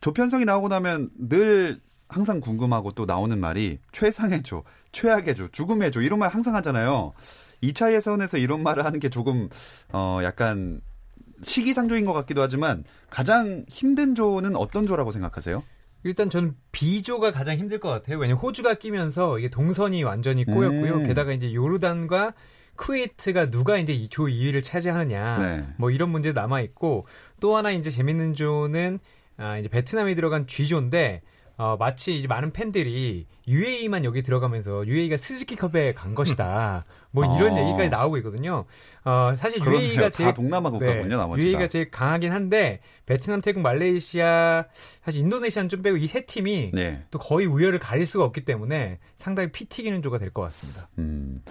조 0.00 0.12
편성이 0.12 0.44
나오고 0.44 0.68
나면 0.68 1.10
늘 1.18 1.80
항상 2.08 2.40
궁금하고 2.40 2.92
또 2.92 3.06
나오는 3.06 3.38
말이 3.38 3.78
최상의 3.92 4.42
조, 4.42 4.64
최악의 4.92 5.34
조, 5.36 5.48
죽음의 5.48 5.92
조 5.92 6.00
이런 6.00 6.18
말 6.18 6.30
항상 6.30 6.54
하잖아요. 6.56 7.12
2차 7.62 7.92
예선에서 7.94 8.38
이런 8.38 8.62
말을 8.62 8.84
하는 8.84 9.00
게 9.00 9.08
조금 9.10 9.48
어 9.92 10.20
약간 10.22 10.80
시기상조인 11.42 12.04
것 12.04 12.12
같기도 12.12 12.42
하지만 12.42 12.84
가장 13.08 13.64
힘든 13.68 14.14
조는 14.14 14.56
어떤 14.56 14.86
조라고 14.86 15.10
생각하세요? 15.10 15.62
일단 16.02 16.30
저는 16.30 16.54
B조가 16.72 17.30
가장 17.32 17.56
힘들 17.58 17.78
것 17.78 17.88
같아요. 17.90 18.18
왜냐면 18.18 18.40
호주가 18.42 18.74
끼면서 18.74 19.38
이게 19.38 19.48
동선이 19.50 20.02
완전히 20.02 20.44
꼬였고요. 20.44 20.94
음. 20.94 21.06
게다가 21.06 21.32
이제 21.32 21.52
요르단과 21.52 22.32
쿠웨이트가 22.76 23.50
누가 23.50 23.76
이제 23.76 23.92
이 23.92 24.08
조 24.08 24.24
2위를 24.24 24.62
차지하느냐 24.62 25.38
네. 25.38 25.66
뭐 25.76 25.90
이런 25.90 26.08
문제 26.10 26.32
남아 26.32 26.60
있고 26.62 27.06
또 27.38 27.56
하나 27.56 27.70
이제 27.70 27.90
재밌는 27.90 28.34
조는 28.34 28.98
아 29.36 29.58
이제 29.58 29.68
베트남이 29.68 30.14
들어간 30.14 30.46
G조인데 30.46 31.22
어 31.60 31.76
마치 31.78 32.16
이제 32.18 32.26
많은 32.26 32.52
팬들이 32.52 33.26
UAE만 33.46 34.06
여기 34.06 34.22
들어가면서 34.22 34.86
UAE가 34.86 35.18
스즈키 35.18 35.56
컵에 35.56 35.92
간 35.92 36.14
것이다. 36.14 36.84
뭐 37.12 37.36
이런 37.36 37.54
아. 37.54 37.60
얘기까지 37.60 37.90
나오고 37.90 38.16
있거든요. 38.18 38.64
어 39.04 39.34
사실 39.36 39.60
그러네요. 39.60 39.82
UAE가 39.82 40.02
다 40.04 40.10
제일 40.10 40.32
동남아 40.32 40.70
국가군요, 40.70 41.18
나머지가. 41.18 41.44
UAE가 41.46 41.68
제일 41.68 41.90
강하긴 41.90 42.32
한데 42.32 42.80
베트남, 43.04 43.42
태국, 43.42 43.60
말레이시아, 43.60 44.64
사실 45.02 45.20
인도네시아는 45.20 45.68
좀 45.68 45.82
빼고 45.82 45.98
이 45.98 46.06
세 46.06 46.24
팀이 46.24 46.70
네. 46.72 47.04
또 47.10 47.18
거의 47.18 47.46
우열을 47.46 47.78
가릴 47.78 48.06
수가 48.06 48.24
없기 48.24 48.44
때문에 48.46 48.98
상당히 49.16 49.52
피 49.52 49.66
튀기는 49.66 50.00
조가 50.00 50.16
될 50.18 50.30
것 50.30 50.40
같습니다. 50.42 50.88
음. 50.98 51.42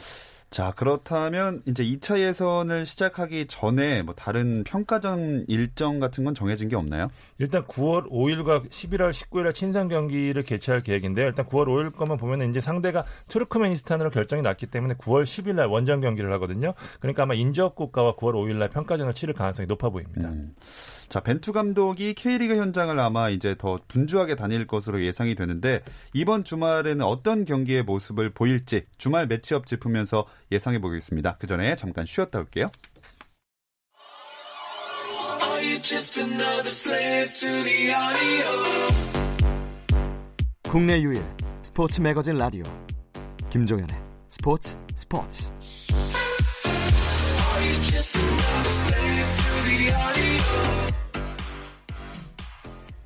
자, 0.49 0.73
그렇다면 0.75 1.61
이제 1.67 1.83
2차 1.83 2.19
예선을 2.19 2.87
시작하기 2.87 3.45
전에 3.45 4.01
뭐 4.01 4.15
다른 4.15 4.63
평가전 4.63 5.45
일정 5.47 5.99
같은 5.99 6.23
건 6.23 6.33
정해진 6.33 6.69
게 6.69 6.75
없나요? 6.75 7.09
일단 7.37 7.63
9월 7.65 8.09
5일과 8.09 8.67
11월 8.67 9.11
19일에 9.11 9.53
친선 9.53 9.87
경기를 9.89 10.41
개최할 10.41 10.81
계획인데요. 10.81 11.27
일단 11.27 11.45
9월 11.45 11.67
5일 11.67 11.95
것만 11.95 12.17
보면 12.17 12.49
이제 12.49 12.61
상대가 12.61 13.05
투르크메니스탄으로 13.27 14.09
결정이 14.09 14.41
났기 14.41 14.65
때문에 14.65 14.95
9월 14.95 15.23
10일 15.23 15.53
날 15.53 15.67
원정 15.67 16.01
경기를 16.01 16.33
하거든요. 16.33 16.73
그러니까 16.99 17.23
아마 17.23 17.35
인접 17.35 17.75
국가와 17.75 18.15
9월 18.15 18.33
5일 18.33 18.55
날 18.55 18.69
평가전을 18.69 19.13
치를 19.13 19.35
가능성이 19.35 19.67
높아 19.67 19.89
보입니다. 19.89 20.29
음. 20.29 20.55
자, 21.09 21.21
벤투 21.21 21.53
감독이 21.53 22.13
K리그 22.13 22.55
현장을 22.55 22.97
아마 22.99 23.29
이제 23.29 23.55
더 23.57 23.79
분주하게 23.87 24.35
다닐 24.35 24.67
것으로 24.67 25.01
예상이 25.01 25.33
되는데 25.33 25.81
이번 26.13 26.43
주말에는 26.43 27.03
어떤 27.03 27.45
경기의 27.45 27.81
모습을 27.81 28.29
보일지 28.29 28.85
주말 28.99 29.25
매치업 29.25 29.65
짚으면서 29.65 30.27
예상해 30.51 30.79
보겠습니다. 30.79 31.37
그 31.39 31.47
전에 31.47 31.75
잠깐 31.75 32.05
쉬었다 32.05 32.37
올게요. 32.39 32.69
Are 35.41 35.65
you 35.65 35.81
just 35.81 36.19
another 36.19 36.67
slave 36.67 37.33
to 37.33 37.49
the 37.63 37.89
audio? 37.89 39.09
국내 40.69 41.01
유일 41.01 41.25
스포츠 41.63 42.01
매거진 42.01 42.37
라디오 42.37 42.63
김종현의 43.49 43.95
스포츠 44.27 44.77
스포츠 44.93 45.51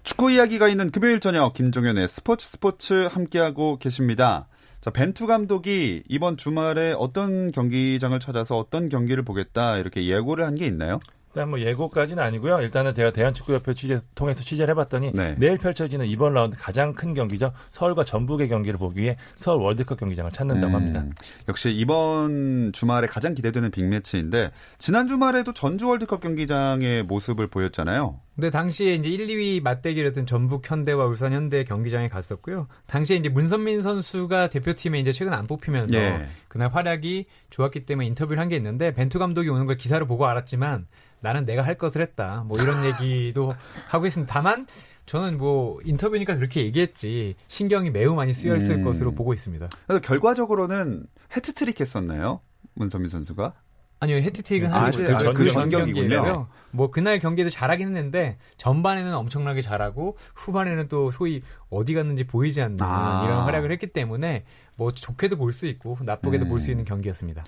축구 0.03 0.31
이야기가 0.31 0.67
있는 0.67 0.91
금요일 0.91 1.19
저녁 1.19 1.53
김종현의 1.53 2.07
스포츠 2.07 2.47
스포츠 2.47 3.07
함께하고 3.11 3.77
계십니다. 3.77 4.47
자, 4.81 4.89
벤투 4.91 5.27
감독이 5.27 6.03
이번 6.09 6.35
주말에 6.37 6.93
어떤 6.97 7.51
경기장을 7.51 8.19
찾아서 8.19 8.57
어떤 8.57 8.89
경기를 8.89 9.23
보겠다 9.23 9.77
이렇게 9.77 10.05
예고를 10.05 10.45
한 10.45 10.55
게 10.55 10.65
있나요? 10.67 10.99
일단 11.35 11.49
뭐 11.49 11.59
예고까지는 11.59 12.21
아니고요. 12.21 12.61
일단은 12.61 12.93
제가 12.93 13.09
대한축구협회 13.11 13.73
취재 13.73 13.99
통해서 14.13 14.43
취재를 14.43 14.71
해봤더니 14.73 15.11
네. 15.13 15.35
내일 15.39 15.57
펼쳐지는 15.57 16.05
이번 16.05 16.33
라운드 16.33 16.55
가장 16.59 16.93
큰 16.93 17.15
경기죠. 17.15 17.51
서울과 17.71 18.03
전북의 18.03 18.49
경기를 18.49 18.77
보기 18.77 19.01
위해 19.01 19.17
서울 19.35 19.61
월드컵 19.63 19.99
경기장을 19.99 20.29
찾는다고 20.31 20.73
음, 20.73 20.75
합니다. 20.75 21.03
역시 21.49 21.71
이번 21.71 22.71
주말에 22.71 23.07
가장 23.07 23.33
기대되는 23.33 23.71
빅매치인데 23.71 24.51
지난 24.77 25.07
주말에도 25.07 25.53
전주 25.53 25.87
월드컵 25.87 26.21
경기장의 26.21 27.03
모습을 27.03 27.47
보였잖아요. 27.47 28.19
근데 28.35 28.49
당시에 28.49 28.95
이제 28.95 29.09
1, 29.09 29.27
2위 29.27 29.61
맞대결이었던 29.61 30.25
전북 30.25 30.69
현대와 30.69 31.05
울산 31.05 31.33
현대 31.33 31.63
경기장에 31.63 32.09
갔었고요. 32.09 32.67
당시에 32.87 33.17
이제 33.17 33.29
문선민 33.29 33.81
선수가 33.83 34.49
대표팀에 34.49 34.99
이제 34.99 35.11
최근 35.11 35.33
안 35.33 35.45
뽑히면서 35.45 35.95
예. 35.95 36.27
그날 36.47 36.69
활약이 36.69 37.25
좋았기 37.49 37.85
때문에 37.85 38.07
인터뷰를 38.07 38.39
한 38.41 38.49
게 38.49 38.55
있는데 38.57 38.91
벤투 38.93 39.19
감독이 39.19 39.49
오는 39.49 39.65
걸 39.65 39.77
기사로 39.77 40.05
보고 40.05 40.27
알았지만 40.27 40.85
나는 41.23 41.45
내가 41.45 41.61
할 41.63 41.75
것을 41.75 42.01
했다. 42.01 42.43
뭐 42.47 42.57
이런 42.61 42.75
얘기도 42.85 43.55
하고 43.87 44.05
있습니다. 44.05 44.31
다만 44.31 44.67
저는 45.05 45.37
뭐 45.37 45.79
인터뷰니까 45.83 46.35
그렇게 46.35 46.61
얘기했지 46.65 47.35
신경이 47.47 47.89
매우 47.91 48.13
많이 48.13 48.33
쓰여 48.33 48.55
있을 48.57 48.75
음. 48.75 48.83
것으로 48.83 49.11
보고 49.13 49.33
있습니다. 49.33 49.67
그래서 49.87 50.01
결과적으로는 50.01 51.05
해트트릭 51.35 51.79
했었나요? 51.79 52.41
문선민 52.75 53.09
선수가? 53.09 53.53
아니요 53.99 54.17
헤트틱은 54.17 54.73
아, 54.73 54.83
하지 54.83 54.97
그- 54.97 55.03
못했죠. 55.03 55.29
아, 55.29 55.33
그그전 55.33 55.69
전경기군요. 55.69 56.09
경기고요. 56.09 56.47
뭐 56.71 56.91
그날 56.91 57.19
경기도 57.19 57.49
잘하긴 57.49 57.87
했는데 57.87 58.37
전반에는 58.57 59.13
엄청나게 59.13 59.61
잘하고 59.61 60.17
후반에는 60.35 60.89
또 60.89 61.09
소위 61.09 61.41
어디 61.69 61.93
갔는지 61.93 62.25
보이지 62.25 62.61
않는 62.61 62.79
아. 62.81 63.23
이런 63.25 63.43
활약을 63.45 63.71
했기 63.71 63.87
때문에 63.87 64.43
뭐 64.75 64.91
좋게도 64.93 65.37
볼 65.37 65.53
수 65.53 65.67
있고 65.67 65.97
나쁘게도 66.01 66.45
음. 66.45 66.49
볼수 66.49 66.71
있는 66.71 66.83
경기였습니다. 66.83 67.43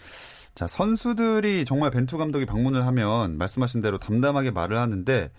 자, 0.55 0.67
선수들이 0.67 1.65
정말 1.65 1.91
벤투 1.91 2.17
감독이 2.17 2.45
방문을 2.45 2.85
하면 2.87 3.37
말씀하신 3.37 3.81
대로 3.81 3.97
담담하게 3.97 4.51
말을 4.51 4.77
하는데 4.77 5.29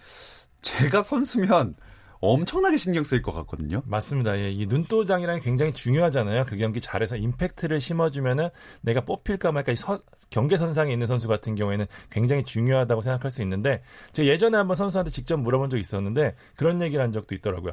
제가 0.61 1.03
선수면 1.03 1.75
엄청나게 2.21 2.77
신경 2.77 3.05
쓰일 3.05 3.23
것 3.23 3.33
같거든요. 3.33 3.83
맞습니다. 3.87 4.39
예, 4.39 4.51
이 4.51 4.67
눈도장이라는 4.67 5.41
게 5.41 5.45
굉장히 5.45 5.73
중요하잖아요. 5.73 6.45
그 6.47 6.57
경기 6.57 6.81
잘해서 6.81 7.17
임팩트를 7.17 7.81
심어주면은 7.81 8.49
내가 8.81 9.03
뽑힐까 9.03 9.53
말까 9.53 9.73
이 9.73 9.77
선- 9.77 10.01
경계선상에 10.31 10.93
있는 10.93 11.07
선수 11.07 11.29
같은 11.29 11.55
경우에는 11.55 11.87
굉장히 12.11 12.45
중요하다고 12.45 13.01
생각할 13.03 13.31
수 13.31 13.43
있는데 13.43 13.83
제가 14.13 14.29
예전에 14.29 14.57
한번 14.57 14.75
선수한테 14.75 15.11
직접 15.11 15.37
물어본 15.39 15.71
적이 15.71 15.81
있었는데 15.83 16.35
그런 16.57 16.81
얘기를 16.83 17.03
한 17.03 17.13
적도 17.13 17.35
있더라고요. 17.35 17.73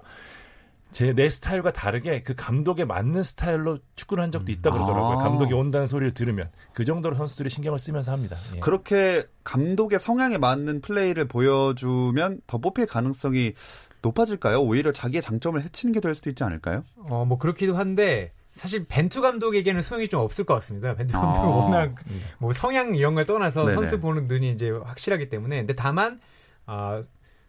제 0.94 1.14
내 1.14 1.30
스타일과 1.30 1.74
다르게 1.74 2.24
그 2.24 2.34
감독에 2.36 2.86
맞는 2.86 3.24
스타일로 3.24 3.80
축구를 3.96 4.24
한 4.24 4.32
적도 4.32 4.52
있다 4.52 4.70
그러더라고요. 4.72 5.20
아. 5.20 5.24
감독이 5.24 5.54
온다는 5.54 5.88
소리를 5.88 6.14
들으면 6.14 6.50
그 6.74 6.86
정도로 6.86 7.16
선수들이 7.16 7.50
신경을 7.50 7.80
쓰면서 7.80 8.12
합니다. 8.12 8.38
예. 8.56 8.60
그렇게 8.60 9.26
감독의 9.44 10.00
성향에 10.00 10.38
맞는 10.38 10.82
플레이를 10.82 11.28
보여주면 11.28 12.42
더 12.48 12.58
뽑힐 12.60 12.86
가능성이 12.86 13.54
높아질까요? 14.02 14.62
오히려 14.62 14.92
자기의 14.92 15.22
장점을 15.22 15.62
해치는 15.62 15.94
게 15.94 16.00
될 16.00 16.14
수도 16.16 16.30
있지 16.30 16.44
않을까요? 16.44 16.84
어 17.10 17.26
뭐 17.26 17.38
그렇기도 17.38 17.76
한데 17.78 18.32
사실 18.52 18.86
벤투 18.88 19.22
감독에게는 19.22 19.82
소용이 19.82 20.10
좀 20.10 20.20
없을 20.22 20.44
것 20.46 20.54
같습니다. 20.56 20.94
벤투 20.96 21.14
감독은 21.14 21.48
아. 21.50 21.56
워낙 21.56 21.96
뭐 22.38 22.54
성향 22.54 22.96
이런 22.96 23.16
걸 23.16 23.26
떠나서 23.26 23.66
네네. 23.66 23.76
선수 23.76 24.00
보는 24.00 24.26
눈이 24.26 24.52
이제 24.52 24.70
확실하기 24.70 25.30
때문에 25.30 25.58
근데 25.58 25.74
다만 25.74 26.20
아 26.66 27.02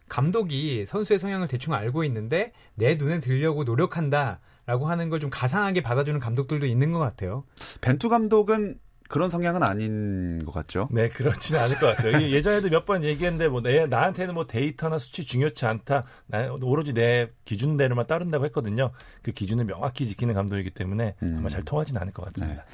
감독이 0.09 0.85
선수의 0.85 1.19
성향을 1.19 1.47
대충 1.47 1.73
알고 1.73 2.03
있는데 2.05 2.51
내 2.75 2.95
눈에 2.95 3.19
들려고 3.19 3.63
노력한다 3.63 4.39
라고 4.67 4.87
하는 4.87 5.09
걸 5.09 5.19
좀 5.19 5.29
가상하게 5.29 5.81
받아주는 5.81 6.19
감독들도 6.19 6.65
있는 6.65 6.91
것 6.91 6.99
같아요. 6.99 7.43
벤투 7.81 8.09
감독은 8.09 8.79
그런 9.07 9.29
성향은 9.29 9.61
아닌 9.61 10.43
것 10.45 10.51
같죠. 10.51 10.89
네, 10.91 11.09
그렇지는 11.09 11.59
않을 11.61 11.75
것 11.77 11.95
같아요. 11.95 12.27
예전에도 12.31 12.69
몇 12.69 12.85
번 12.85 13.03
얘기했는데, 13.03 13.47
뭐, 13.49 13.61
내, 13.61 13.85
나한테는 13.85 14.33
뭐 14.33 14.47
데이터나 14.47 14.97
수치 14.97 15.23
중요치 15.23 15.67
않다. 15.67 16.01
나, 16.25 16.51
오로지 16.63 16.91
내 16.93 17.29
기준대로만 17.45 18.07
따른다고 18.07 18.45
했거든요. 18.45 18.91
그 19.21 19.31
기준을 19.31 19.65
명확히 19.65 20.07
지키는 20.07 20.33
감독이기 20.33 20.71
때문에 20.71 21.13
음. 21.21 21.35
아마 21.37 21.49
잘 21.49 21.61
통하지는 21.61 22.01
않을 22.01 22.13
것 22.13 22.25
같습니다. 22.25 22.65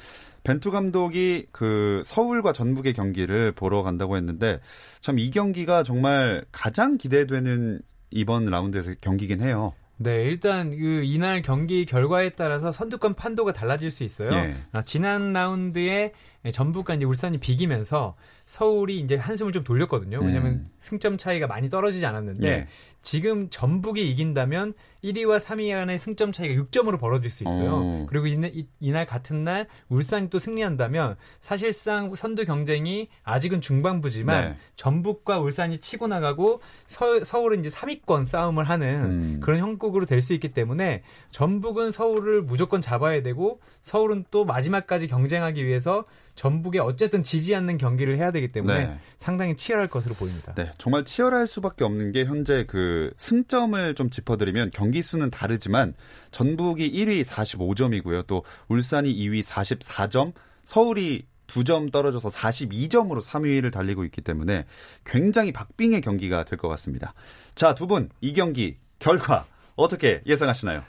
벤투 0.44 0.70
감독이 0.70 1.46
그 1.52 2.02
서울과 2.04 2.52
전북의 2.52 2.92
경기를 2.94 3.52
보러 3.52 3.82
간다고 3.82 4.16
했는데 4.16 4.60
참 5.00 5.18
이 5.18 5.30
경기가 5.30 5.82
정말 5.82 6.44
가장 6.50 6.96
기대되는 6.98 7.80
이번 8.10 8.46
라운드에서 8.46 8.94
경기긴 9.00 9.42
해요. 9.42 9.72
네, 9.98 10.24
일단 10.24 10.70
그 10.70 11.02
이날 11.04 11.42
경기 11.42 11.84
결과에 11.84 12.30
따라서 12.30 12.72
선두권 12.72 13.14
판도가 13.14 13.52
달라질 13.52 13.90
수 13.92 14.02
있어요. 14.02 14.30
예. 14.32 14.56
아, 14.72 14.82
지난 14.82 15.32
라운드에 15.32 16.12
예, 16.44 16.50
전북과 16.50 16.94
이제 16.94 17.04
울산이 17.04 17.38
비기면서 17.38 18.16
서울이 18.56 19.00
이제 19.00 19.16
한숨을 19.16 19.50
좀 19.50 19.64
돌렸거든요. 19.64 20.18
왜냐하면 20.20 20.52
음. 20.52 20.70
승점 20.78 21.16
차이가 21.16 21.46
많이 21.46 21.70
떨어지지 21.70 22.04
않았는데 22.04 22.46
예. 22.46 22.68
지금 23.00 23.48
전북이 23.48 24.08
이긴다면 24.10 24.74
1위와 25.02 25.40
3위 25.40 25.72
간의 25.72 25.98
승점 25.98 26.32
차이가 26.32 26.62
6점으로 26.62 27.00
벌어질 27.00 27.30
수 27.30 27.44
있어요. 27.44 27.70
어. 27.72 28.06
그리고 28.10 28.26
이날, 28.26 28.50
이- 28.54 28.68
이날 28.78 29.06
같은 29.06 29.42
날 29.42 29.68
울산이 29.88 30.28
또 30.28 30.38
승리한다면 30.38 31.16
사실상 31.40 32.14
선두 32.14 32.44
경쟁이 32.44 33.08
아직은 33.24 33.62
중반부지만 33.62 34.44
네. 34.50 34.56
전북과 34.76 35.40
울산이 35.40 35.78
치고 35.78 36.06
나가고 36.08 36.60
서, 36.86 37.24
서울은 37.24 37.60
이제 37.60 37.70
3위권 37.70 38.26
싸움을 38.26 38.64
하는 38.68 39.04
음. 39.04 39.40
그런 39.42 39.60
형국으로 39.60 40.04
될 40.04 40.20
수 40.20 40.34
있기 40.34 40.52
때문에 40.52 41.02
전북은 41.30 41.90
서울을 41.90 42.42
무조건 42.42 42.82
잡아야 42.82 43.22
되고 43.22 43.60
서울은 43.80 44.26
또 44.30 44.44
마지막까지 44.44 45.08
경쟁하기 45.08 45.64
위해서 45.66 46.04
전북에 46.34 46.78
어쨌든 46.78 47.22
지지 47.22 47.54
않는 47.54 47.78
경기를 47.78 48.16
해야 48.16 48.30
되기 48.30 48.50
때문에 48.50 48.86
네. 48.86 48.98
상당히 49.18 49.56
치열할 49.56 49.88
것으로 49.88 50.14
보입니다. 50.14 50.54
네, 50.54 50.72
정말 50.78 51.04
치열할 51.04 51.46
수밖에 51.46 51.84
없는 51.84 52.12
게 52.12 52.24
현재 52.24 52.64
그 52.66 53.12
승점을 53.16 53.94
좀 53.94 54.10
짚어드리면 54.10 54.70
경기 54.72 55.02
수는 55.02 55.30
다르지만 55.30 55.94
전북이 56.30 56.90
1위 56.90 57.24
45점이고요. 57.24 58.26
또 58.26 58.44
울산이 58.68 59.14
2위 59.14 59.42
44점, 59.44 60.32
서울이 60.64 61.26
2점 61.48 61.92
떨어져서 61.92 62.30
42점으로 62.30 63.22
3위를 63.22 63.70
달리고 63.70 64.04
있기 64.04 64.22
때문에 64.22 64.64
굉장히 65.04 65.52
박빙의 65.52 66.00
경기가 66.00 66.44
될 66.44 66.56
것 66.58 66.68
같습니다. 66.68 67.12
자, 67.54 67.74
두 67.74 67.86
분 67.86 68.08
이 68.22 68.32
경기 68.32 68.78
결과 68.98 69.44
어떻게 69.76 70.22
예상하시나요? 70.26 70.82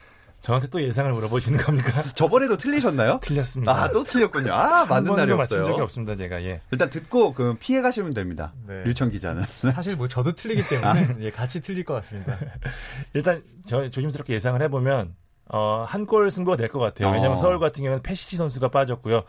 저한테 0.43 0.67
또 0.67 0.81
예상을 0.83 1.11
물어보시는 1.13 1.57
겁니까? 1.57 2.01
저번에도 2.15 2.57
틀리셨나요? 2.57 3.19
틀렸습니다. 3.21 3.71
아, 3.71 3.89
또 3.91 4.03
틀렸군요. 4.03 4.51
아, 4.53 4.81
한 4.81 4.87
맞는 4.89 5.15
날이 5.15 5.29
번도 5.29 5.37
맞춘 5.37 5.57
적이 5.59 5.69
없어요. 5.69 5.83
없습니다, 5.85 6.15
제가. 6.15 6.43
예. 6.43 6.59
일단 6.69 6.89
듣고 6.89 7.33
그 7.33 7.55
피해 7.61 7.81
가시면 7.81 8.13
됩니다. 8.13 8.51
네. 8.67 8.83
류청 8.83 9.09
기자는. 9.09 9.41
사실 9.73 9.95
뭐 9.95 10.09
저도 10.09 10.33
틀리기 10.33 10.67
때문에 10.67 11.15
예, 11.21 11.31
같이 11.31 11.61
틀릴 11.61 11.85
것 11.85 11.93
같습니다. 11.93 12.37
일단 13.13 13.41
저 13.65 13.89
조심스럽게 13.89 14.33
예상을 14.33 14.61
해 14.61 14.67
보면 14.67 15.15
어, 15.49 15.85
한 15.87 16.05
골 16.05 16.29
승부가 16.29 16.57
될 16.57 16.67
것 16.67 16.79
같아요. 16.79 17.07
왜냐하면 17.07 17.31
어. 17.33 17.35
서울 17.37 17.57
같은 17.59 17.81
경우는 17.81 18.03
페시치 18.03 18.35
선수가 18.35 18.67
빠졌고요. 18.67 19.23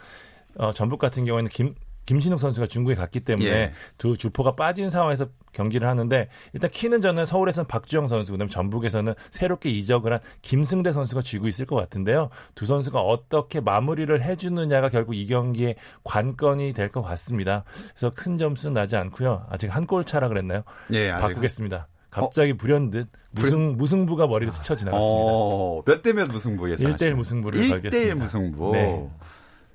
어, 0.56 0.72
전북 0.72 0.98
같은 0.98 1.24
경우에는 1.24 1.48
김 1.48 1.76
김신욱 2.06 2.38
선수가 2.40 2.66
중국에 2.66 2.94
갔기 2.94 3.20
때문에 3.20 3.48
예. 3.50 3.72
두 3.98 4.16
주포가 4.16 4.54
빠진 4.56 4.90
상황에서 4.90 5.26
경기를 5.52 5.88
하는데 5.88 6.28
일단 6.52 6.70
키는 6.70 7.00
저는 7.00 7.24
서울에서는 7.24 7.66
박주영 7.66 8.08
선수 8.08 8.32
그다음에 8.32 8.50
전북에서는 8.50 9.14
새롭게 9.30 9.70
이적을 9.70 10.12
한 10.14 10.20
김승대 10.42 10.92
선수가 10.92 11.22
쥐고 11.22 11.48
있을 11.48 11.64
것 11.66 11.76
같은데요. 11.76 12.28
두 12.54 12.66
선수가 12.66 13.00
어떻게 13.00 13.60
마무리를 13.60 14.22
해주느냐가 14.22 14.88
결국 14.90 15.14
이 15.14 15.26
경기의 15.26 15.76
관건이 16.04 16.72
될 16.72 16.90
것 16.94 17.02
같습니다. 17.02 17.64
그래서 17.94 18.10
큰 18.14 18.36
점수는 18.38 18.74
나지 18.74 18.96
않고요. 18.96 19.46
아직 19.48 19.74
한 19.74 19.86
골 19.86 20.04
차라 20.04 20.28
그랬나요? 20.28 20.62
예, 20.92 21.10
바꾸겠습니다. 21.10 21.88
갑자기 22.10 22.52
불현듯 22.52 23.08
무승 23.32 23.76
무승부가 23.76 24.26
머리를 24.28 24.52
스쳐 24.52 24.76
지나갔습니다. 24.76 25.16
어, 25.20 25.82
몇대 25.84 26.12
몇 26.12 26.28
무승부 26.30 26.70
예상하시나요? 26.70 27.12
1대1 27.12 27.16
무승부를 27.16 27.60
1대1 27.60 27.70
걸겠습니다. 27.70 28.14
무승부. 28.14 28.72
네. 28.72 29.10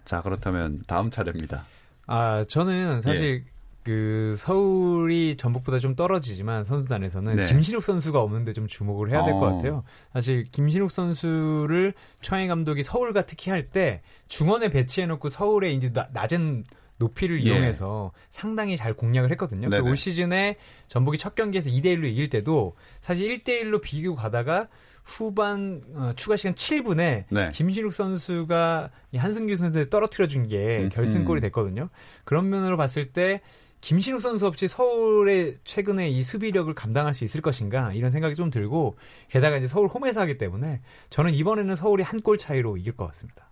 자, 0.05 0.21
그렇다면 0.21 0.81
다음 0.87 1.11
차례입니다. 1.11 1.65
아, 2.11 2.43
저는 2.47 2.97
예. 2.97 3.01
사실 3.01 3.45
그 3.83 4.35
서울이 4.37 5.35
전북보다 5.37 5.79
좀 5.79 5.95
떨어지지만 5.95 6.63
선수단에서는 6.63 7.35
네. 7.37 7.45
김신욱 7.47 7.81
선수가 7.83 8.19
없는데 8.21 8.53
좀 8.53 8.67
주목을 8.67 9.09
해야 9.09 9.23
될것 9.23 9.41
어. 9.41 9.55
같아요. 9.55 9.83
사실 10.13 10.43
김신욱 10.51 10.91
선수를 10.91 11.93
최행 12.21 12.49
감독이 12.49 12.83
서울과 12.83 13.25
특히 13.25 13.51
할 13.51 13.63
때 13.63 14.01
중원에 14.27 14.69
배치해놓고 14.69 15.29
서울의 15.29 15.75
이제 15.75 15.91
나- 15.93 16.07
낮은 16.11 16.63
높이를 16.97 17.39
예. 17.45 17.49
이용해서 17.51 18.11
상당히 18.29 18.75
잘 18.75 18.93
공략을 18.93 19.31
했거든요. 19.31 19.69
올 19.83 19.95
시즌에 19.95 20.57
전북이 20.87 21.17
첫 21.17 21.33
경기에서 21.35 21.69
2대 21.69 21.85
1로 21.97 22.05
이길 22.05 22.29
때도 22.29 22.75
사실 23.01 23.29
1대 23.29 23.61
1로 23.63 23.81
비기고 23.81 24.15
가다가 24.15 24.67
후반 25.03 25.81
어, 25.95 26.13
추가 26.15 26.37
시간 26.37 26.53
7분에 26.53 27.25
네. 27.29 27.49
김신욱 27.53 27.93
선수가 27.93 28.89
이 29.11 29.17
한승규 29.17 29.55
선수를 29.55 29.89
떨어뜨려 29.89 30.27
준 30.27 30.47
게. 30.47 30.89
결승골이 30.91 31.41
됐거든요. 31.41 31.89
그런 32.23 32.49
면으로 32.49 32.77
봤을 32.77 33.11
때 33.11 33.41
김신욱 33.81 34.19
선수 34.21 34.45
없이 34.45 34.67
서울의 34.67 35.57
최근에 35.63 36.09
이 36.09 36.21
수비력을 36.23 36.73
감당할 36.73 37.13
수 37.13 37.23
있을 37.23 37.41
것인가 37.41 37.93
이런 37.93 38.11
생각이 38.11 38.35
좀 38.35 38.49
들고 38.49 38.97
게다가 39.29 39.57
이제 39.57 39.67
서울 39.67 39.87
홈에서 39.87 40.19
하기 40.21 40.37
때문에 40.37 40.81
저는 41.09 41.33
이번에는 41.33 41.75
서울이 41.75 42.03
한 42.03 42.19
골 42.21 42.37
차이로 42.37 42.75
이길 42.77 42.93
것 42.97 43.07
같습니다. 43.07 43.47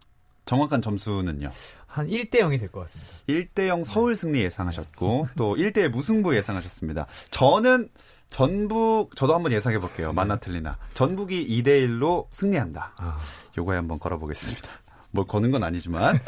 정확한 0.46 0.82
점수는요. 0.82 1.50
한 1.88 2.08
1대 2.08 2.36
0이 2.36 2.60
될 2.60 2.70
것 2.70 2.82
같습니다. 2.82 3.14
1대 3.28 3.68
0 3.68 3.84
서울 3.84 4.16
승리 4.16 4.40
예상하셨고 4.42 5.28
또 5.38 5.56
1대1 5.56 5.90
무승부 5.90 6.36
예상하셨습니다. 6.36 7.08
저는 7.32 7.90
전북 8.30 9.16
저도 9.16 9.34
한번 9.34 9.52
예상해 9.52 9.80
볼게요. 9.80 10.14
만나 10.14 10.36
틀리나. 10.38 10.78
전북이 10.94 11.48
2대 11.48 11.88
1로 11.88 12.28
승리한다. 12.32 12.94
아, 12.98 13.20
요거에 13.58 13.76
한번 13.78 14.00
걸어 14.00 14.18
보겠습니다. 14.18 14.70
뭘 15.12 15.26
거는 15.26 15.52
건 15.52 15.64
아니지만 15.64 16.20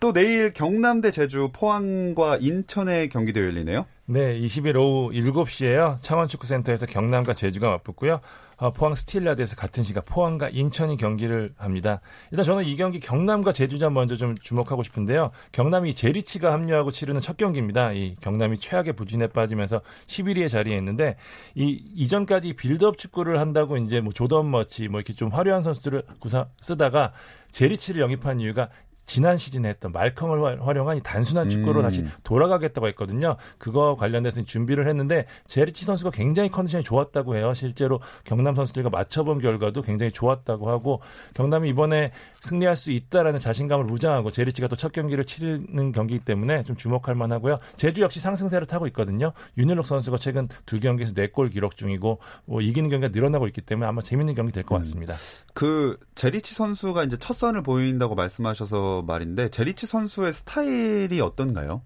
또 0.00 0.12
내일 0.12 0.52
경남 0.52 1.00
대 1.00 1.10
제주, 1.10 1.50
포항과 1.52 2.36
인천의 2.38 3.08
경기도 3.08 3.40
열리네요. 3.40 3.86
네, 4.08 4.40
20일 4.40 4.76
오후 4.76 5.10
7시에요. 5.10 6.00
창원축구센터에서 6.00 6.86
경남과 6.86 7.32
제주가 7.32 7.70
맞붙고요. 7.70 8.20
어, 8.58 8.72
포항 8.72 8.94
스틸야드에서 8.94 9.56
같은 9.56 9.82
시각 9.82 10.04
포항과 10.04 10.48
인천이 10.48 10.96
경기를 10.96 11.52
합니다. 11.58 12.00
일단 12.30 12.44
저는 12.44 12.64
이 12.66 12.76
경기 12.76 13.00
경남과 13.00 13.50
제주전 13.50 13.92
먼저 13.92 14.14
좀 14.14 14.36
주목하고 14.36 14.84
싶은데요. 14.84 15.32
경남이 15.50 15.92
제리치가 15.92 16.52
합류하고 16.52 16.92
치르는 16.92 17.20
첫 17.20 17.36
경기입니다. 17.36 17.92
이 17.92 18.14
경남이 18.20 18.58
최악의 18.58 18.92
부진에 18.92 19.26
빠지면서 19.26 19.80
11위의 20.06 20.48
자리에 20.48 20.76
있는데 20.76 21.16
이 21.56 21.82
이전까지 21.96 22.52
빌드업 22.52 22.98
축구를 22.98 23.40
한다고 23.40 23.76
이제 23.76 24.00
뭐 24.00 24.12
조던 24.12 24.48
머치 24.48 24.86
뭐 24.86 25.00
이렇게 25.00 25.14
좀 25.14 25.30
화려한 25.30 25.62
선수들을 25.62 26.04
구사 26.20 26.46
쓰다가 26.60 27.12
제리치를 27.50 28.00
영입한 28.02 28.40
이유가 28.40 28.68
지난 29.06 29.38
시즌에 29.38 29.68
했던 29.68 29.92
말컹을 29.92 30.42
화- 30.60 30.64
활용한 30.66 30.96
이 30.96 31.00
단순한 31.02 31.48
축구로 31.48 31.80
음. 31.80 31.82
다시 31.82 32.04
돌아가겠다고 32.24 32.86
했거든요. 32.88 33.36
그거 33.58 33.94
관련돼서 33.96 34.42
준비를 34.42 34.88
했는데 34.88 35.26
제리치 35.46 35.84
선수가 35.84 36.10
굉장히 36.10 36.50
컨디션이 36.50 36.82
좋았다고 36.84 37.36
해요. 37.36 37.54
실제로 37.54 38.00
경남 38.24 38.54
선수들과 38.54 38.90
맞춰본 38.90 39.40
결과도 39.40 39.82
굉장히 39.82 40.10
좋았다고 40.12 40.68
하고 40.68 41.00
경남이 41.34 41.68
이번에 41.70 42.10
승리할 42.40 42.76
수 42.76 42.90
있다라는 42.90 43.40
자신감을 43.40 43.84
무장하고 43.86 44.30
제리치가 44.30 44.68
또 44.68 44.76
첫 44.76 44.92
경기를 44.92 45.24
치르는 45.24 45.92
경기이기 45.92 46.24
때문에 46.26 46.62
좀 46.64 46.76
주목할 46.76 47.14
만하고요. 47.14 47.58
제주 47.76 48.02
역시 48.02 48.20
상승세를 48.20 48.66
타고 48.66 48.86
있거든요. 48.88 49.32
윤일록 49.56 49.86
선수가 49.86 50.18
최근 50.18 50.48
두 50.66 50.80
경기에서 50.80 51.14
네 51.14 51.28
골 51.28 51.48
기록 51.48 51.76
중이고 51.76 52.18
뭐 52.44 52.60
이기는 52.60 52.88
경기가 52.90 53.10
늘어나고 53.12 53.46
있기 53.46 53.60
때문에 53.62 53.86
아마 53.86 54.00
재밌는 54.02 54.34
경기 54.34 54.52
될 54.52 54.64
것 54.64 54.74
같습니다. 54.76 55.14
그 55.54 55.98
제리치 56.14 56.54
선수가 56.54 57.04
이제 57.04 57.16
첫 57.16 57.34
선을 57.34 57.62
보인다고 57.62 58.14
말씀하셔서 58.14 58.95
말인데 59.02 59.48
제리치 59.48 59.86
선수의 59.86 60.32
스타일이 60.32 61.20
어떤가요? 61.20 61.82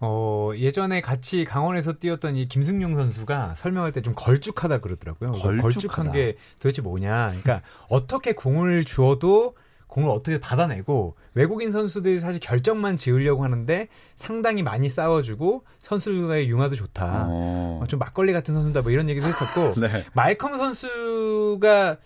어, 0.00 0.50
예전에 0.56 1.00
같이 1.00 1.44
강원에서 1.44 1.94
뛰었던 1.94 2.36
이 2.36 2.46
김승용 2.46 2.94
선수가 2.96 3.54
설명할 3.54 3.92
때 3.92 4.00
좀 4.02 4.12
걸쭉하다 4.14 4.78
그러더라고요. 4.78 5.30
걸쭉하다. 5.32 5.62
걸쭉한 5.62 6.12
게 6.12 6.36
도대체 6.60 6.82
뭐냐. 6.82 7.28
그러니까 7.28 7.62
어떻게 7.88 8.32
공을 8.32 8.84
주어도 8.84 9.54
공을 9.86 10.10
어떻게 10.10 10.40
받아내고 10.40 11.14
외국인 11.34 11.70
선수들이 11.70 12.18
사실 12.18 12.40
결정만 12.40 12.96
지으려고 12.96 13.44
하는데 13.44 13.86
상당히 14.16 14.62
많이 14.64 14.88
싸워주고 14.88 15.62
선수들과의 15.78 16.48
융화도 16.48 16.74
좋다. 16.74 17.26
어. 17.28 17.80
어, 17.82 17.86
좀 17.86 18.00
막걸리 18.00 18.32
같은 18.32 18.54
선수다 18.54 18.82
뭐 18.82 18.90
이런 18.90 19.08
얘기도 19.08 19.26
했었고 19.26 19.78
네. 19.80 20.04
말컹 20.12 20.54
선수가 20.58 21.96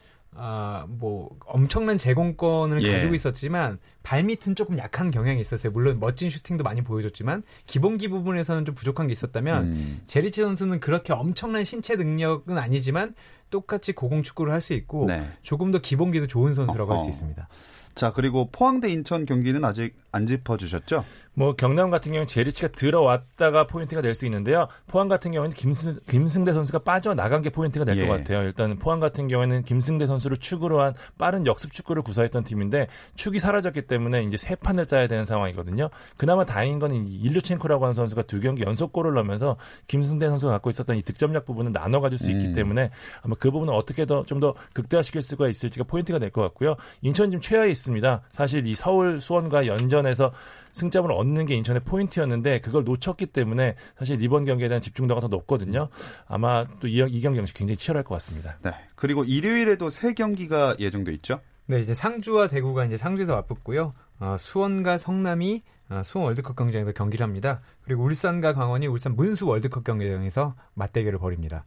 아, 0.41 0.87
뭐 0.89 1.31
엄청난 1.47 1.99
제공권을 1.99 2.83
예. 2.83 2.93
가지고 2.93 3.15
있었지만 3.15 3.79
발밑은 4.05 4.55
조금 4.55 4.79
약한 4.79 5.11
경향이 5.11 5.41
있었어요. 5.41 5.73
물론 5.73 5.99
멋진 5.99 6.31
슈팅도 6.31 6.65
많이 6.65 6.83
보여줬지만 6.83 7.43
기본기 7.67 8.09
부분에서는 8.09 8.65
좀 8.65 8.75
부족한 8.75 9.09
게 9.09 9.13
있었다면 9.13 9.65
음. 9.65 10.01
제리치 10.07 10.43
선수는 10.43 10.81
그렇게 10.81 11.13
엄청난 11.13 11.65
신체 11.65 11.97
능력은 11.97 12.57
아니지만 12.57 13.15
똑같이 13.51 13.93
고공 13.93 14.23
축구를 14.23 14.53
할 14.53 14.61
수 14.61 14.73
있고 14.75 15.07
네. 15.07 15.27
조금 15.43 15.71
더 15.71 15.79
기본기도 15.79 16.27
좋은 16.27 16.53
선수라고 16.55 16.93
할 16.93 16.99
수. 17.01 17.09
있습니다. 17.09 17.49
자, 17.95 18.13
그리고 18.13 18.49
포항 18.53 18.81
대 18.81 18.91
인천 18.91 19.25
경기는 19.27 19.65
아직 19.65 19.97
안 20.13 20.27
짚어주셨죠? 20.27 21.05
뭐 21.35 21.55
경남 21.55 21.91
같은 21.91 22.11
경우는 22.11 22.27
제리치가 22.27 22.69
들어왔다가 22.69 23.69
포인트가 23.69 24.03
될 24.03 24.15
수 24.15 24.25
있는데요. 24.25 24.67
포항 24.89 25.07
같은 25.07 25.31
경우는 25.31 25.55
김승, 25.55 26.01
김승대 26.09 26.53
선수가 26.53 26.81
빠져나간 26.81 27.43
게 27.43 27.51
포인트가 27.51 27.85
될것 27.85 28.05
예. 28.05 28.09
같아요. 28.09 28.43
일단 28.43 28.77
포항 28.79 28.99
같은 28.99 29.29
경우에는 29.29 29.63
김승대 29.63 30.09
선수를 30.09 30.39
축으로 30.39 30.81
한 30.81 30.95
빠른 31.17 31.47
역습 31.47 31.73
축구를 31.73 32.03
구사했던 32.03 32.43
팀인데 32.43 32.89
축이 33.15 33.39
사라졌기 33.39 33.83
때문에 33.83 34.25
이제 34.25 34.37
새 34.37 34.57
판을 34.57 34.87
짜야 34.87 35.07
되는 35.07 35.25
상황이거든요. 35.25 35.91
그나마 36.17 36.45
다행인 36.45 36.81
건이 36.81 37.05
일류첸코라고 37.23 37.85
하는 37.85 37.95
선수가 37.95 38.23
두 38.23 38.41
경기 38.41 38.63
연속 38.63 38.93
골을 38.93 39.15
넣으면서 39.15 39.57
김승대 39.87 40.27
선수가 40.29 40.51
갖고 40.51 40.71
있었던 40.71 40.97
이 40.97 41.03
득점력 41.03 41.45
부분은 41.45 41.71
나눠 41.73 42.01
가질 42.01 42.19
수 42.19 42.31
있기 42.33 42.47
음. 42.47 42.53
때문에 42.55 42.91
아마 43.23 43.37
그 43.39 43.51
부분은 43.51 43.73
어떻게 43.73 44.05
더 44.05 44.25
좀 44.25 44.41
더 44.41 44.55
극대화시킬 44.73 45.23
수가 45.23 45.49
있을지가 45.49 45.85
포인트가 45.85 46.19
될 46.19 46.31
것 46.31 46.43
같고요. 46.43 46.75
인천 47.03 47.31
지금 47.31 47.41
최하에 47.41 47.71
있습니다. 47.71 48.23
사실 48.31 48.67
이 48.67 48.75
서울 48.75 49.21
수원과 49.21 49.67
연전에 49.67 50.09
승부전에서 50.09 50.33
승점을 50.73 51.11
얻는 51.11 51.47
게 51.47 51.55
인천의 51.55 51.83
포인트였는데 51.85 52.61
그걸 52.61 52.85
놓쳤기 52.85 53.27
때문에 53.27 53.75
사실 53.99 54.23
이번 54.23 54.45
경기에 54.45 54.69
대한 54.69 54.81
집중도가 54.81 55.21
더 55.21 55.29
높거든요. 55.29 55.89
아마 56.27 56.67
또 56.81 56.87
이, 56.89 56.99
이 57.09 57.21
경기 57.21 57.39
역시 57.39 57.55
굉장히 57.55 57.77
치열할 57.77 58.05
것 58.05 58.15
같습니다. 58.15 58.57
네. 58.63 58.71
그리고 58.95 59.25
일요일에도 59.25 59.91
세 59.91 60.15
경기가 60.15 60.77
예정돼 60.79 61.13
있죠. 61.15 61.41
네, 61.67 61.81
이제 61.81 61.93
상주와 61.93 62.49
대구가 62.49 62.85
이제 62.87 62.97
상주에서 62.97 63.35
맞붙고요. 63.35 63.93
어, 64.21 64.37
수원과 64.39 64.99
성남이 64.99 65.63
어, 65.91 66.03
수원 66.05 66.27
월드컵 66.27 66.57
경기장에서 66.57 66.93
경기를 66.93 67.25
합니다. 67.25 67.61
그리고 67.83 68.05
울산과 68.05 68.53
강원이 68.55 68.87
울산 68.87 69.17
문수 69.17 69.47
월드컵 69.47 69.85
경기장에서 69.85 70.55
맞대결을 70.75 71.19
벌입니다. 71.19 71.65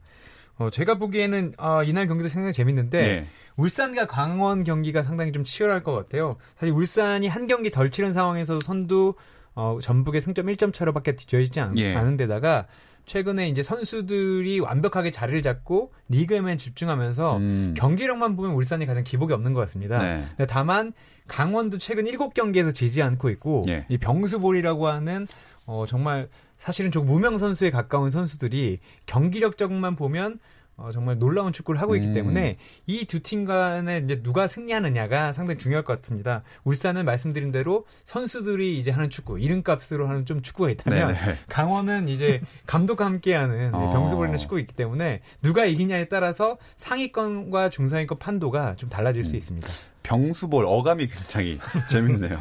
어, 0.58 0.70
제가 0.70 0.96
보기에는 0.96 1.54
아, 1.58 1.84
이날 1.84 2.08
경기도 2.08 2.30
상당히 2.30 2.54
재밌는데 2.54 3.02
네. 3.02 3.28
울산과 3.58 4.08
강원 4.08 4.64
경기가 4.64 5.04
상당히 5.04 5.32
좀 5.32 5.44
치열할 5.44 5.84
것 5.84 5.94
같아요. 5.94 6.32
사실 6.58 6.74
울산이 6.74 7.28
한 7.28 7.48
경기 7.48 7.72
덜 7.72 7.90
치른 7.92 8.14
상황에서 8.14 8.60
선두 8.62 9.14
어, 9.54 9.80
전북의 9.82 10.22
승점 10.22 10.46
1점 10.48 10.74
차로밖에 10.74 11.16
뒤져 11.16 11.40
있지 11.40 11.60
않, 11.60 11.78
예. 11.78 11.96
은 11.96 12.16
데다가 12.16 12.68
최근에 13.06 13.50
이제 13.50 13.62
선수들이 13.62 14.60
완벽하게 14.60 15.12
자리를 15.12 15.42
잡고 15.42 15.92
리그에만 16.10 16.58
집중하면서 16.58 17.38
음. 17.38 17.74
경기력만 17.76 18.36
보면 18.36 18.54
울산이 18.54 18.86
가장 18.86 19.04
기복이 19.04 19.34
없는 19.34 19.54
것 19.54 19.60
같습니다. 19.62 20.02
네. 20.02 20.46
다만 20.48 20.94
강원도 21.28 21.78
최근 21.78 22.06
7경기에서 22.06 22.74
지지 22.74 23.02
않고 23.02 23.30
있고 23.32 23.66
예. 23.68 23.86
이 23.90 23.98
병수볼이라고 23.98 24.88
하는 24.88 25.28
어, 25.66 25.86
정말 25.88 26.30
사실은 26.62 26.92
좀 26.92 27.08
무명 27.08 27.40
선수에 27.40 27.72
가까운 27.72 28.12
선수들이 28.12 28.78
경기력적만 29.08 29.96
보면 29.96 30.38
어, 30.78 30.92
정말 30.92 31.18
놀라운 31.18 31.52
축구를 31.54 31.82
하고 31.82 31.96
있기 31.96 32.10
음. 32.10 32.14
때문에 32.14 32.58
이 32.86 33.06
두 33.06 33.20
팀 33.20 33.46
간에 33.46 34.02
이제 34.06 34.22
누가 34.22 34.48
승리하느냐가 34.48 35.34
상당히 35.34 35.58
중요할 35.58 35.84
것 35.84 36.00
같습니다. 36.02 36.44
울산은 36.64 37.04
말씀드린 37.06 37.52
대로 37.52 37.86
선수들이 38.04 38.80
이제 38.80 38.92
하는 38.92 39.10
축구, 39.10 39.40
이름값으로 39.40 40.08
하는 40.08 40.26
좀 40.28 40.42
축구가 40.44 40.70
있다면 40.70 41.16
네네. 41.16 41.38
강원은 41.50 42.08
이제 42.08 42.42
감독과 42.68 43.06
함께하는 43.06 43.74
어. 43.74 43.90
병수볼이나 43.90 44.38
축구가 44.38 44.62
있기 44.62 44.76
때문에 44.76 45.22
누가 45.42 45.66
이기냐에 45.66 46.06
따라서 46.06 46.58
상위권과 46.78 47.70
중상위권 47.72 48.20
판도가 48.20 48.76
좀 48.76 48.88
달라질 48.88 49.22
음. 49.22 49.24
수 49.24 49.36
있습니다. 49.36 49.68
병수볼 50.04 50.66
어감이 50.68 51.08
굉장히 51.08 51.58
재밌네요. 51.90 52.40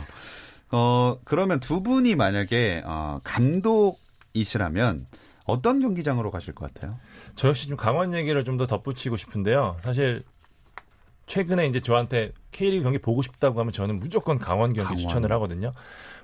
어 0.73 1.19
그러면 1.25 1.59
두 1.59 1.83
분이 1.83 2.15
만약에 2.17 2.83
어, 2.85 3.19
감독 3.25 3.99
이시라면 4.35 5.07
어떤 5.45 5.81
경기장으로 5.81 6.31
가실 6.31 6.55
것 6.55 6.73
같아요? 6.73 6.99
저 7.35 7.49
역시 7.49 7.69
좀 7.69 7.77
강원 7.77 8.15
얘기를 8.15 8.45
좀 8.45 8.57
더 8.57 8.67
덧붙이고 8.67 9.17
싶은데요. 9.17 9.79
사실 9.83 10.23
최근에 11.27 11.67
이제 11.69 11.81
저한테 11.81 12.33
K리그 12.51 12.83
경기 12.83 12.99
보고 12.99 13.23
싶다고 13.23 13.61
하면 13.61 13.73
저는 13.73 14.01
무조건 14.01 14.39
강원 14.39 14.73
경기 14.73 14.83
강원. 14.89 14.99
추천을 14.99 15.33
하거든요. 15.33 15.73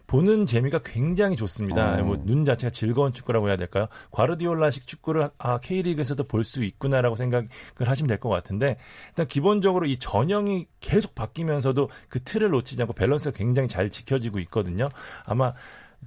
보는 0.08 0.46
재미가 0.46 0.80
굉장히 0.84 1.34
좋습니다. 1.36 1.94
어. 2.00 2.04
뭐눈 2.04 2.44
자체가 2.44 2.70
즐거운 2.70 3.12
축구라고 3.12 3.48
해야 3.48 3.56
될까요? 3.56 3.86
과르디올라식 4.12 4.86
축구를 4.86 5.30
아 5.38 5.58
K리그에서도 5.58 6.22
볼 6.24 6.44
수 6.44 6.62
있구나라고 6.64 7.16
생각을 7.16 7.48
하시면 7.80 8.06
될 8.08 8.18
것 8.18 8.28
같은데 8.28 8.76
일단 9.08 9.26
기본적으로 9.26 9.86
이 9.86 9.96
전형이 9.96 10.66
계속 10.80 11.14
바뀌면서도 11.14 11.88
그 12.08 12.22
틀을 12.22 12.50
놓치지 12.50 12.82
않고 12.82 12.94
밸런스가 12.94 13.36
굉장히 13.36 13.68
잘 13.68 13.90
지켜지고 13.90 14.38
있거든요. 14.40 14.88
아마 15.24 15.54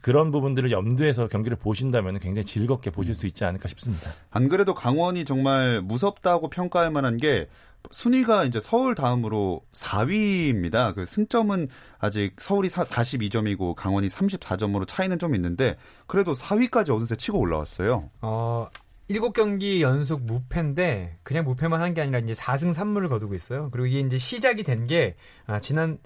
그런 0.01 0.31
부분들을 0.31 0.71
염두에서 0.71 1.27
경기를 1.27 1.57
보신다면 1.57 2.19
굉장히 2.19 2.45
즐겁게 2.45 2.89
보실 2.89 3.15
수 3.15 3.27
있지 3.27 3.43
않을까 3.43 3.67
싶습니다. 3.67 4.11
안 4.29 4.47
그래도 4.47 4.73
강원이 4.73 5.25
정말 5.25 5.81
무섭다고 5.81 6.49
평가할 6.49 6.89
만한 6.91 7.17
게 7.17 7.47
순위가 7.91 8.45
이제 8.45 8.59
서울 8.59 8.95
다음으로 8.95 9.61
4위입니다. 9.73 10.93
그 10.95 11.05
승점은 11.05 11.67
아직 11.97 12.33
서울이 12.37 12.69
42점이고 12.69 13.73
강원이 13.75 14.07
34점으로 14.09 14.87
차이는 14.87 15.17
좀 15.19 15.35
있는데 15.35 15.75
그래도 16.07 16.33
4위까지 16.33 16.93
어느새 16.95 17.15
치고 17.15 17.39
올라왔어요. 17.39 18.09
어, 18.21 18.67
7경기 19.09 19.81
연속 19.81 20.21
무패인데 20.23 21.17
그냥 21.23 21.43
무패만 21.45 21.81
한 21.81 21.93
게 21.93 22.01
아니라 22.01 22.19
이제 22.19 22.33
4승 22.33 22.73
3무를 22.73 23.09
거두고 23.09 23.33
있어요. 23.33 23.69
그리고 23.71 23.87
이게 23.87 23.99
이제 24.01 24.17
시작이 24.17 24.63
된게 24.63 25.15
아, 25.47 25.59
지난 25.59 25.97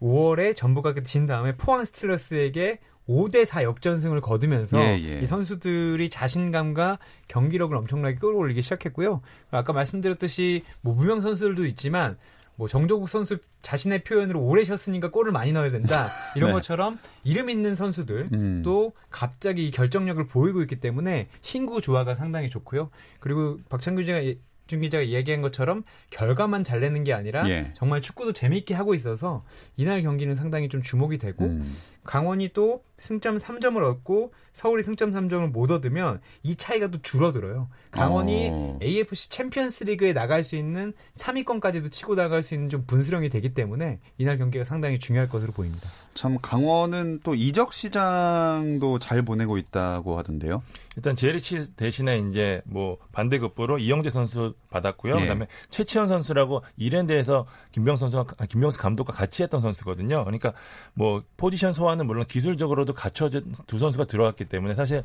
5월에 0.00 0.56
전북가 0.56 0.94
진 1.04 1.26
다음에 1.26 1.56
포항 1.56 1.84
스틸러스에게 1.84 2.80
5대 3.08 3.44
4 3.44 3.64
역전승을 3.64 4.20
거두면서 4.20 4.78
예, 4.80 5.00
예. 5.02 5.20
이 5.20 5.26
선수들이 5.26 6.08
자신감과 6.08 6.98
경기력을 7.28 7.76
엄청나게 7.76 8.16
끌어올리기 8.16 8.62
시작했고요. 8.62 9.20
아까 9.50 9.72
말씀드렸듯이 9.72 10.62
뭐 10.80 10.94
무명 10.94 11.20
선수들도 11.20 11.66
있지만 11.66 12.16
뭐 12.56 12.68
정조국 12.68 13.08
선수 13.08 13.38
자신의 13.62 14.04
표현으로 14.04 14.40
오래 14.40 14.64
쉬었으니까 14.64 15.10
골을 15.10 15.32
많이 15.32 15.52
넣어야 15.52 15.70
된다 15.70 16.06
이런 16.36 16.50
네. 16.50 16.54
것처럼 16.54 16.98
이름 17.24 17.48
있는 17.50 17.74
선수들 17.74 18.28
음. 18.34 18.62
또 18.64 18.92
갑자기 19.10 19.70
결정력을 19.70 20.24
보이고 20.26 20.60
있기 20.62 20.76
때문에 20.80 21.28
신구 21.40 21.80
조화가 21.80 22.14
상당히 22.14 22.50
좋고요. 22.50 22.90
그리고 23.20 23.58
박찬규 23.68 24.02
기자가 24.02 24.24
예- 24.24 24.38
준 24.68 24.80
기자가 24.80 25.06
얘기한 25.08 25.42
것처럼 25.42 25.82
결과만 26.10 26.64
잘 26.64 26.80
내는 26.80 27.04
게 27.04 27.12
아니라 27.12 27.46
예. 27.50 27.72
정말 27.74 28.00
축구도 28.00 28.32
재밌게 28.32 28.74
하고 28.74 28.94
있어서 28.94 29.44
이날 29.76 30.02
경기는 30.02 30.34
상당히 30.34 30.68
좀 30.68 30.82
주목이 30.82 31.18
되고 31.18 31.44
음. 31.44 31.76
강원이 32.04 32.50
또 32.52 32.82
승점 32.98 33.38
3점을 33.38 33.82
얻고 33.82 34.32
서울이 34.52 34.84
승점 34.84 35.12
3점을 35.12 35.50
못 35.50 35.70
얻으면 35.70 36.20
이 36.42 36.54
차이가 36.54 36.88
또 36.88 37.02
줄어들어요. 37.02 37.68
강원이 37.90 38.48
어. 38.52 38.78
AFC 38.80 39.30
챔피언스 39.30 39.84
리그에 39.84 40.12
나갈 40.12 40.44
수 40.44 40.56
있는 40.56 40.92
3위권까지도 41.14 41.90
치고 41.90 42.14
나갈 42.14 42.42
수 42.42 42.54
있는 42.54 42.68
좀 42.68 42.84
분수령이 42.86 43.28
되기 43.28 43.54
때문에 43.54 43.98
이날 44.18 44.38
경기가 44.38 44.64
상당히 44.64 44.98
중요할 44.98 45.28
것으로 45.28 45.52
보입니다. 45.52 45.88
참 46.14 46.38
강원은 46.40 47.20
또 47.24 47.34
이적 47.34 47.72
시장도 47.72 49.00
잘 49.00 49.22
보내고 49.22 49.58
있다고 49.58 50.16
하던데요. 50.18 50.62
일단 50.96 51.16
제리치 51.16 51.74
대신에 51.74 52.18
이제 52.18 52.60
뭐 52.66 52.98
반대급부로 53.12 53.78
이영재 53.78 54.10
선수 54.10 54.54
받았고요. 54.68 55.16
예. 55.16 55.20
그다음에 55.20 55.46
최치현 55.70 56.06
선수라고 56.06 56.62
이랜드에서 56.76 57.46
김병 57.72 57.96
선수가 57.96 58.34
아, 58.38 58.46
김병수 58.46 58.78
감독과 58.78 59.12
같이 59.12 59.42
했던 59.42 59.60
선수거든요. 59.60 60.24
그러니까 60.24 60.52
뭐 60.92 61.22
포지션 61.36 61.72
소화 61.72 61.91
는 61.94 62.06
물론 62.06 62.24
기술적으로도 62.26 62.94
갖춰진 62.94 63.52
두 63.66 63.78
선수가 63.78 64.04
들어왔기 64.04 64.46
때문에 64.46 64.74
사실 64.74 65.02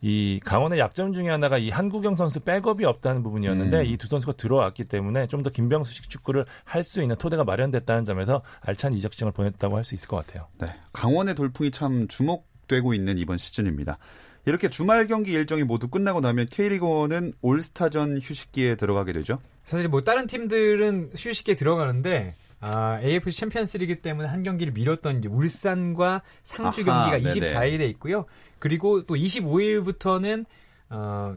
이 0.00 0.40
강원의 0.44 0.78
약점 0.78 1.12
중에 1.12 1.28
하나가 1.28 1.58
이 1.58 1.68
한국영 1.70 2.16
선수 2.16 2.40
백업이 2.40 2.84
없다는 2.86 3.22
부분이었는데 3.22 3.80
음. 3.80 3.84
이두 3.86 4.06
선수가 4.06 4.32
들어왔기 4.34 4.84
때문에 4.84 5.26
좀 5.26 5.42
더 5.42 5.50
김병수식 5.50 6.08
축구를 6.10 6.44
할 6.64 6.84
수 6.84 7.02
있는 7.02 7.16
토대가 7.16 7.44
마련됐다는 7.44 8.04
점에서 8.04 8.42
알찬 8.62 8.94
이적 8.94 9.12
시장을 9.12 9.32
보냈다고 9.32 9.76
할 9.76 9.84
수 9.84 9.94
있을 9.94 10.08
것 10.08 10.24
같아요. 10.24 10.46
네. 10.58 10.66
강원의 10.92 11.34
돌풍이 11.34 11.70
참 11.70 12.06
주목되고 12.08 12.94
있는 12.94 13.18
이번 13.18 13.36
시즌입니다. 13.38 13.98
이렇게 14.46 14.68
주말 14.70 15.06
경기 15.06 15.32
일정이 15.32 15.62
모두 15.64 15.88
끝나고 15.88 16.20
나면 16.20 16.46
K리그1은 16.46 17.34
올스타전 17.42 18.20
휴식기에 18.22 18.76
들어가게 18.76 19.12
되죠. 19.12 19.38
사실 19.64 19.88
뭐 19.88 20.00
다른 20.00 20.26
팀들은 20.26 21.10
휴식기에 21.16 21.54
들어가는데 21.56 22.34
아, 22.60 23.00
AFC 23.02 23.40
챔피언스리그 23.40 24.00
때문에 24.00 24.28
한 24.28 24.42
경기를 24.42 24.72
미뤘던 24.72 25.24
울산과 25.24 26.22
상주 26.42 26.90
아하, 26.90 27.10
경기가 27.10 27.32
네네. 27.32 27.52
24일에 27.52 27.88
있고요. 27.90 28.26
그리고 28.58 29.04
또 29.06 29.14
25일부터는 29.14 30.44
어, 30.90 31.36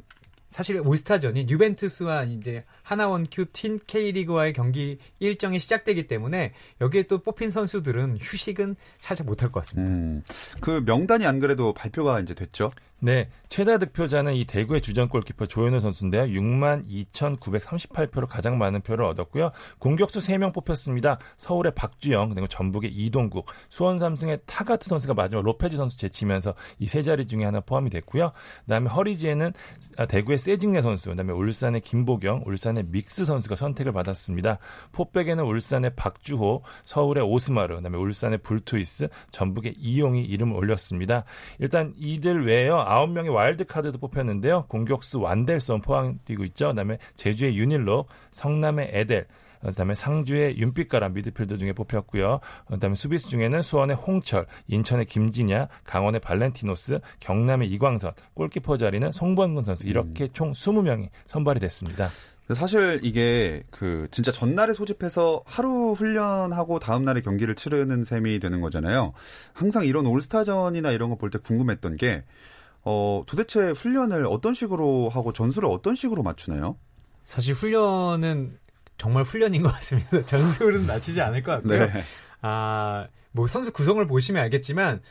사실 0.53 0.79
올스타전이 0.79 1.47
유벤투스와 1.49 2.25
이제 2.25 2.63
하나원 2.81 3.27
큐틴 3.29 3.79
K리그와의 3.85 4.53
경기 4.53 4.97
일정이 5.19 5.59
시작되기 5.59 6.07
때문에 6.07 6.53
여기에 6.79 7.03
또 7.03 7.17
뽑힌 7.23 7.51
선수들은 7.51 8.19
휴식은 8.21 8.75
살짝 8.99 9.27
못할 9.27 9.51
것 9.51 9.61
같습니다. 9.61 9.89
음, 9.89 10.23
그 10.61 10.81
명단이 10.85 11.25
안 11.25 11.39
그래도 11.39 11.73
발표가 11.73 12.19
이제 12.21 12.33
됐죠. 12.33 12.69
네, 12.99 13.29
최다 13.49 13.79
득표자는 13.79 14.33
이 14.33 14.45
대구의 14.45 14.79
주전 14.79 15.09
골키퍼 15.09 15.47
조현우 15.47 15.81
선수인데요. 15.81 16.23
6만 16.23 16.87
2,938표로 17.11 18.27
가장 18.29 18.57
많은 18.57 18.79
표를 18.79 19.03
얻었고요. 19.03 19.51
공격수 19.79 20.19
3명 20.19 20.53
뽑혔습니다. 20.53 21.17
서울의 21.35 21.73
박주영, 21.75 22.29
그리고 22.29 22.47
전북의 22.47 22.91
이동국, 22.91 23.45
수원 23.67 23.99
삼성의 23.99 24.39
타가트 24.45 24.87
선수가 24.87 25.15
마지막 25.15 25.43
로페즈 25.43 25.75
선수 25.75 25.97
제치면서 25.97 26.53
이 26.79 26.87
세 26.93 27.01
자리 27.01 27.25
중에 27.25 27.43
하나 27.43 27.59
포함이 27.59 27.89
됐고요. 27.89 28.33
그다음에 28.65 28.87
허리진에는 28.88 29.51
아, 29.97 30.05
대구의 30.05 30.37
세징야 30.43 30.82
선수, 30.82 31.10
그다음에 31.10 31.32
울산의 31.32 31.79
김보경, 31.79 32.43
울산의 32.45 32.88
믹스 32.89 33.23
선수가 33.23 33.56
선택을 33.56 33.93
받았습니다. 33.93 34.60
four 34.91 35.07
back에는 35.07 35.41
울산의 35.45 35.95
박주호, 35.95 36.63
서울의 36.84 37.23
오스마르, 37.23 37.77
그다음에 37.77 37.97
울산의 37.97 38.39
불투이스, 38.39 39.08
전북의 39.32 39.75
이용이 39.77 40.21
이름을 40.25 40.53
올렸습니다. 40.53 41.23
일단 41.60 41.93
이들 41.97 42.45
외에요. 42.45 42.75
9명의 42.86 43.34
와일드 43.34 43.65
카드도 43.65 43.99
뽑혔는데요. 43.99 44.65
공격수 44.67 45.21
완델손 45.21 45.79
포항 45.82 46.19
뛰고 46.25 46.43
있죠. 46.43 46.67
그다음에 46.69 46.97
제주의 47.15 47.58
윤일록, 47.58 48.10
성남의 48.32 48.89
에델, 48.91 49.27
그다음에 49.63 49.95
상주의 49.95 50.58
윤빛가람 50.58 51.13
미드필더 51.13 51.58
중에 51.58 51.73
뽑혔고요. 51.73 52.39
그다음에 52.67 52.95
수비수 52.95 53.30
중에는 53.30 53.62
수원의 53.62 53.95
홍철, 53.95 54.45
인천의 54.67 55.06
김진야, 55.06 55.67
강원의 55.86 56.19
발렌티노스, 56.21 56.99
경남의 57.19 57.69
이광선, 57.69 58.13
골키퍼 58.34 58.78
자리는 58.78 59.12
송범근 59.12 59.63
선수 59.63 59.88
이렇게 59.88 60.28
총 60.34 60.52
20명이 60.52 61.10
선발이 61.28 61.60
됐습니다. 61.60 62.10
사실 62.54 62.99
이게 63.04 63.63
그 63.71 64.08
진짜 64.12 64.30
전날에 64.32 64.73
소집해서 64.73 65.43
하루 65.45 65.93
훈련하고 65.93 66.80
다음 66.80 67.06
날에 67.06 67.21
경기를 67.21 67.56
치르는 67.56 68.04
셈이 68.04 68.39
되는 68.39 68.60
거잖아요. 68.60 69.13
항상 69.54 69.86
이런 69.86 70.06
올스타전이나 70.06 70.91
이런 70.91 71.10
거 71.10 71.15
볼 71.15 71.30
때 71.32 71.39
궁금했던 71.39 71.95
게 71.95 72.26
어, 72.84 73.23
도대체 73.28 73.69
훈련을 73.71 74.28
어떤 74.28 74.54
식으로 74.54 75.08
하고 75.08 75.32
전술을 75.32 75.69
어떤 75.69 75.95
식으로 75.95 76.21
맞추나요? 76.21 76.76
사실 77.23 77.54
훈련은 77.54 78.58
정말 78.97 79.23
훈련인 79.23 79.63
것 79.63 79.71
같습니다. 79.73 80.23
전술은 80.25 80.86
맞추지 80.86 81.21
않을 81.21 81.43
것 81.43 81.53
같고요. 81.53 81.88
네. 81.88 82.03
아, 82.41 83.08
뭐 83.32 83.47
선수 83.47 83.71
구성을 83.71 84.06
보시면 84.08 84.41
알겠지만 84.43 85.01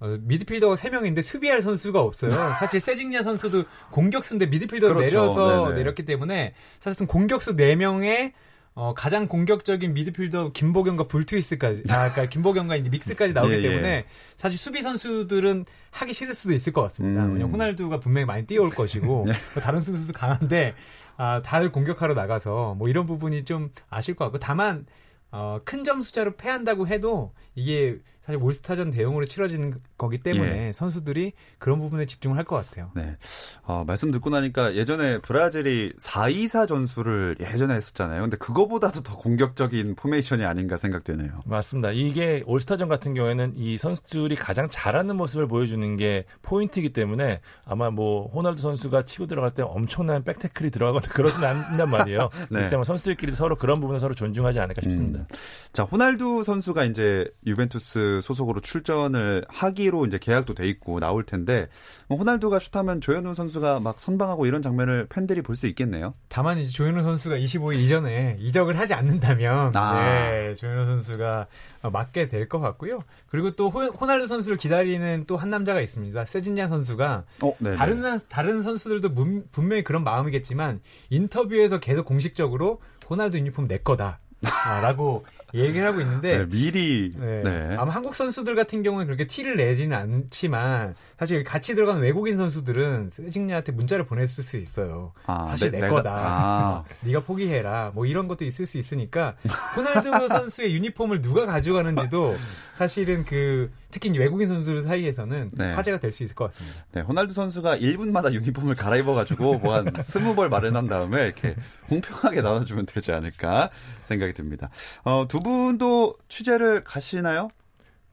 어, 0.00 0.16
미드필더가 0.20 0.76
3명인데 0.76 1.22
수비할 1.22 1.60
선수가 1.60 2.00
없어요. 2.00 2.30
사실 2.30 2.80
세징야 2.80 3.22
선수도 3.22 3.64
공격수인데 3.90 4.46
미드필더로 4.46 4.94
그렇죠. 4.94 5.16
내려서 5.16 5.64
네네. 5.68 5.78
내렸기 5.78 6.04
때문에 6.04 6.54
사실은 6.78 7.06
공격수 7.06 7.56
4명에 7.56 8.32
어, 8.74 8.94
가장 8.94 9.26
공격적인 9.26 9.92
미드필더 9.92 10.52
김보경과 10.52 11.08
불트위스까지, 11.08 11.82
아, 11.88 12.10
그러니까 12.10 12.26
김보경과 12.26 12.76
이제 12.76 12.88
믹스까지 12.90 13.32
나오기 13.32 13.54
예, 13.54 13.58
예. 13.58 13.62
때문에 13.62 14.04
사실 14.36 14.56
수비 14.56 14.82
선수들은 14.82 15.64
하기 15.90 16.12
싫을 16.12 16.32
수도 16.32 16.54
있을 16.54 16.72
것 16.72 16.82
같습니다. 16.82 17.24
음. 17.24 17.32
왜냐면 17.32 17.54
호날두가 17.54 17.98
분명히 17.98 18.24
많이 18.24 18.46
뛰어올 18.46 18.70
것이고 18.70 19.24
뭐 19.26 19.34
다른 19.60 19.80
선수도 19.80 20.12
강한데 20.12 20.74
아, 21.18 21.42
다들 21.42 21.72
공격하러 21.72 22.14
나가서 22.14 22.74
뭐 22.76 22.88
이런 22.88 23.04
부분이 23.04 23.44
좀 23.44 23.70
아실 23.90 24.14
것 24.14 24.24
같고 24.26 24.38
다만 24.38 24.86
어, 25.32 25.60
큰 25.64 25.82
점수차로 25.84 26.36
패한다고 26.36 26.86
해도 26.86 27.34
이게 27.56 27.98
사실 28.28 28.42
올스타전 28.42 28.90
대용으로 28.90 29.24
치러지는 29.24 29.72
거기 29.96 30.18
때문에 30.18 30.72
선수들이 30.74 31.32
그런 31.58 31.78
부분에 31.80 32.04
집중을 32.04 32.36
할 32.36 32.44
것 32.44 32.56
같아요. 32.56 32.90
네. 32.94 33.16
어, 33.62 33.84
말씀 33.86 34.10
듣고 34.10 34.28
나니까 34.30 34.74
예전에 34.74 35.18
브라질이 35.18 35.94
4-2-4 35.98 36.66
전술을 36.68 37.36
예전에 37.40 37.74
했었잖아요. 37.74 38.20
근데 38.22 38.36
그거보다도 38.38 39.02
더 39.02 39.16
공격적인 39.16 39.94
포메이션이 39.94 40.44
아닌가 40.44 40.76
생각되네요. 40.76 41.40
맞습니다. 41.46 41.90
이게 41.92 42.42
올스타전 42.46 42.88
같은 42.88 43.14
경우에는 43.14 43.54
이 43.56 43.76
선수들이 43.78 44.36
가장 44.36 44.68
잘하는 44.70 45.16
모습을 45.16 45.46
보여주는 45.48 45.96
게 45.96 46.24
포인트이기 46.42 46.92
때문에 46.92 47.40
아마 47.64 47.90
뭐 47.90 48.28
호날두 48.28 48.60
선수가 48.60 49.04
치고 49.04 49.26
들어갈 49.26 49.50
때 49.52 49.62
엄청난 49.62 50.22
back 50.24 50.41
tackle이 50.41 50.70
들어가거나 50.70 51.06
그러진 51.12 51.42
않단 51.44 51.90
말이에요. 51.90 52.28
네. 52.48 52.58
그렇기 52.58 52.70
때문에 52.70 52.84
선수들끼리 52.84 53.32
서로 53.32 53.56
그런 53.56 53.80
부분을 53.80 54.00
서로 54.00 54.12
존중하지 54.14 54.60
않을까 54.60 54.82
싶습니다. 54.82 55.24
자, 55.72 55.82
호날두 55.84 56.42
선수가 56.44 56.84
이제 56.84 57.26
유벤투스 57.46 58.17
소속으로 58.20 58.60
출전을 58.60 59.44
하기로 59.48 60.06
이제 60.06 60.18
계약도 60.18 60.54
돼 60.54 60.68
있고 60.68 61.00
나올 61.00 61.24
텐데 61.24 61.68
뭐 62.08 62.18
호날두가 62.18 62.58
슛하면 62.58 63.00
조현우 63.00 63.34
선수가 63.34 63.80
막 63.80 63.98
선방하고 64.00 64.46
이런 64.46 64.62
장면을 64.62 65.06
팬들이 65.08 65.42
볼 65.42 65.56
수 65.56 65.66
있겠네요. 65.66 66.14
다만 66.28 66.58
이제 66.58 66.70
조현우 66.70 67.02
선수가 67.02 67.36
25일 67.36 67.76
이전에 67.80 68.36
이적을 68.40 68.78
하지 68.78 68.94
않는다면 68.94 69.76
아. 69.76 69.98
네, 70.00 70.54
조현우 70.54 70.84
선수가 70.86 71.46
어, 71.82 71.90
맡게 71.90 72.28
될 72.28 72.48
것 72.48 72.60
같고요. 72.60 73.00
그리고 73.28 73.50
또 73.52 73.68
호, 73.70 73.82
호날두 73.84 74.26
선수를 74.26 74.56
기다리는 74.58 75.24
또 75.26 75.36
한 75.36 75.50
남자가 75.50 75.80
있습니다. 75.80 76.24
세진야 76.24 76.68
선수가 76.68 77.24
어, 77.42 77.54
네. 77.58 77.76
다른 77.76 78.02
선- 78.02 78.20
다른 78.28 78.62
선수들도 78.62 79.10
문- 79.10 79.44
분명히 79.52 79.84
그런 79.84 80.02
마음이겠지만 80.04 80.80
인터뷰에서 81.10 81.78
계속 81.80 82.04
공식적으로 82.06 82.80
호날두 83.10 83.38
유니폼 83.38 83.68
내 83.68 83.78
거다. 83.78 84.18
아, 84.44 84.80
라고 84.82 85.24
얘기를 85.54 85.86
하고 85.86 86.00
있는데 86.00 86.38
네, 86.38 86.46
미리 86.46 87.12
네. 87.16 87.42
네. 87.42 87.76
아마 87.78 87.92
한국 87.92 88.14
선수들 88.14 88.54
같은 88.54 88.82
경우는 88.82 89.06
그렇게 89.06 89.26
티를 89.26 89.56
내지는 89.56 89.96
않지만 89.96 90.94
사실 91.18 91.42
같이 91.44 91.74
들어간 91.74 92.00
외국인 92.00 92.36
선수들은 92.36 93.10
세징야한테 93.12 93.72
문자를 93.72 94.04
보냈을 94.06 94.44
수 94.44 94.56
있어요. 94.58 95.12
아, 95.26 95.48
사실 95.50 95.70
내- 95.70 95.80
내, 95.80 95.88
거다. 95.88 96.12
아. 96.14 96.84
네가 97.00 97.20
포기해라. 97.20 97.92
뭐 97.94 98.04
이런 98.06 98.28
것도 98.28 98.44
있을 98.44 98.66
수 98.66 98.76
있으니까 98.78 99.36
호날두 99.76 100.10
선수의 100.28 100.74
유니폼을 100.74 101.22
누가 101.22 101.46
가져가는지도 101.46 102.36
사실은 102.74 103.24
그 103.24 103.70
특히 103.90 104.10
외국인 104.18 104.48
선수들 104.48 104.82
사이에서는 104.82 105.50
네. 105.54 105.72
화제가 105.72 105.98
될 105.98 106.12
수 106.12 106.22
있을 106.22 106.34
것 106.34 106.50
같습니다. 106.52 106.84
네, 106.92 107.00
호날두 107.00 107.32
선수가 107.32 107.78
1분마다 107.78 108.32
유니폼을 108.32 108.74
갈아입어가지고 108.74 109.58
뭐 109.58 109.74
한 109.76 109.84
20벌 109.92 110.48
마련한 110.48 110.88
다음에 110.88 111.24
이렇게 111.26 111.54
공평하게 111.88 112.42
나눠주면 112.42 112.84
되지 112.86 113.12
않을까 113.12 113.70
생각이 114.04 114.32
듭니다. 114.34 114.68
어, 115.04 115.26
두 115.28 115.37
분도 115.40 116.14
취재를 116.28 116.84
가시나요? 116.84 117.48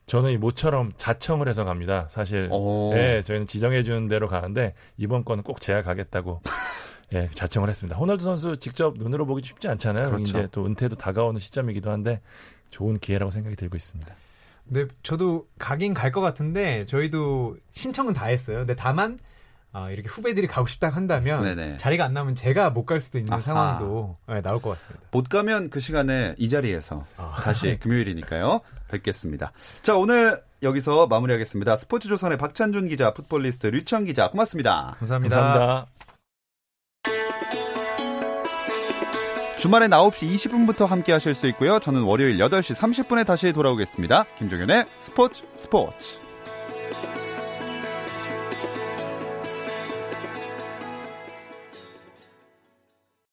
저는 0.08 0.32
이 0.32 0.38
모처럼 0.38 0.94
자청을 0.98 1.48
해서 1.48 1.64
갑니다. 1.66 2.08
사실 2.10 2.48
오. 2.52 2.92
네, 2.94 3.22
저희는 3.24 3.48
지정해 3.48 3.84
주는 3.84 4.08
대로 4.08 4.28
가는데 4.28 4.74
이번 4.98 5.26
건은 5.26 5.44
꼭 5.44 5.60
제가 5.60 5.82
가겠다고 5.82 6.42
예, 7.14 7.28
자청을 7.34 7.70
했습니다. 7.70 7.98
호날두 7.98 8.24
선수 8.24 8.58
직접 8.58 8.98
눈으로 8.98 9.26
보기 9.26 9.42
쉽지 9.46 9.68
않잖아요. 9.68 10.10
그렇죠. 10.10 10.24
이제 10.24 10.48
또 10.52 10.66
은퇴도 10.66 10.96
다가오는 10.96 11.40
시점이기도 11.40 11.92
한데 11.92 12.22
좋은 12.70 12.98
기회라고 13.00 13.32
생각이 13.32 13.56
들고 13.56 13.78
있습니다. 13.78 14.14
근데 14.68 14.88
저도 15.04 15.48
가긴 15.60 15.94
갈 15.94 16.12
것 16.12 16.22
같은데 16.22 16.84
저희도 16.86 17.58
신청은 17.72 18.14
다 18.14 18.26
했어요. 18.26 18.58
근데 18.60 18.76
다만 18.76 19.20
아, 19.78 19.90
이렇게 19.92 20.08
후배들이 20.08 20.48
가고 20.48 20.68
싶다 20.68 20.88
한다면 20.88 21.42
네네. 21.44 21.76
자리가 21.78 22.06
안 22.06 22.14
나면 22.14 22.34
제가 22.36 22.70
못 22.70 22.86
갈 22.86 23.02
수도 23.02 23.18
있는 23.18 23.34
아하. 23.34 23.42
상황도 23.42 24.18
네, 24.30 24.42
나올 24.42 24.62
것 24.62 24.70
같습니다. 24.72 25.06
못 25.12 25.28
가면 25.28 25.70
그 25.70 25.80
시간에 25.82 26.34
이 26.38 26.48
자리에서 26.50 27.04
아. 27.18 27.40
다시 27.44 27.78
금요일이니까요. 27.82 28.62
뵙겠습니다. 28.90 29.52
자, 29.82 29.96
오늘 29.98 30.40
여기서 30.64 31.08
마무리하겠습니다. 31.08 31.76
스포츠 31.78 32.08
조선의 32.08 32.38
박찬준 32.38 32.88
기자, 32.88 33.14
풋볼리스트 33.14 33.68
류청 33.68 34.06
기자, 34.06 34.30
고맙습니다. 34.30 34.96
감사합니다. 35.00 35.36
감사합니다. 35.40 35.88
주말엔 39.58 39.90
9시 39.90 40.36
20분부터 40.36 40.86
함께 40.86 41.12
하실 41.12 41.34
수 41.34 41.48
있고요. 41.48 41.80
저는 41.80 42.04
월요일 42.04 42.38
8시 42.38 42.76
30분에 42.76 43.26
다시 43.26 43.52
돌아오겠습니다. 43.52 44.26
김종현의 44.38 44.86
스포츠 45.00 45.44
스포츠. 45.56 46.25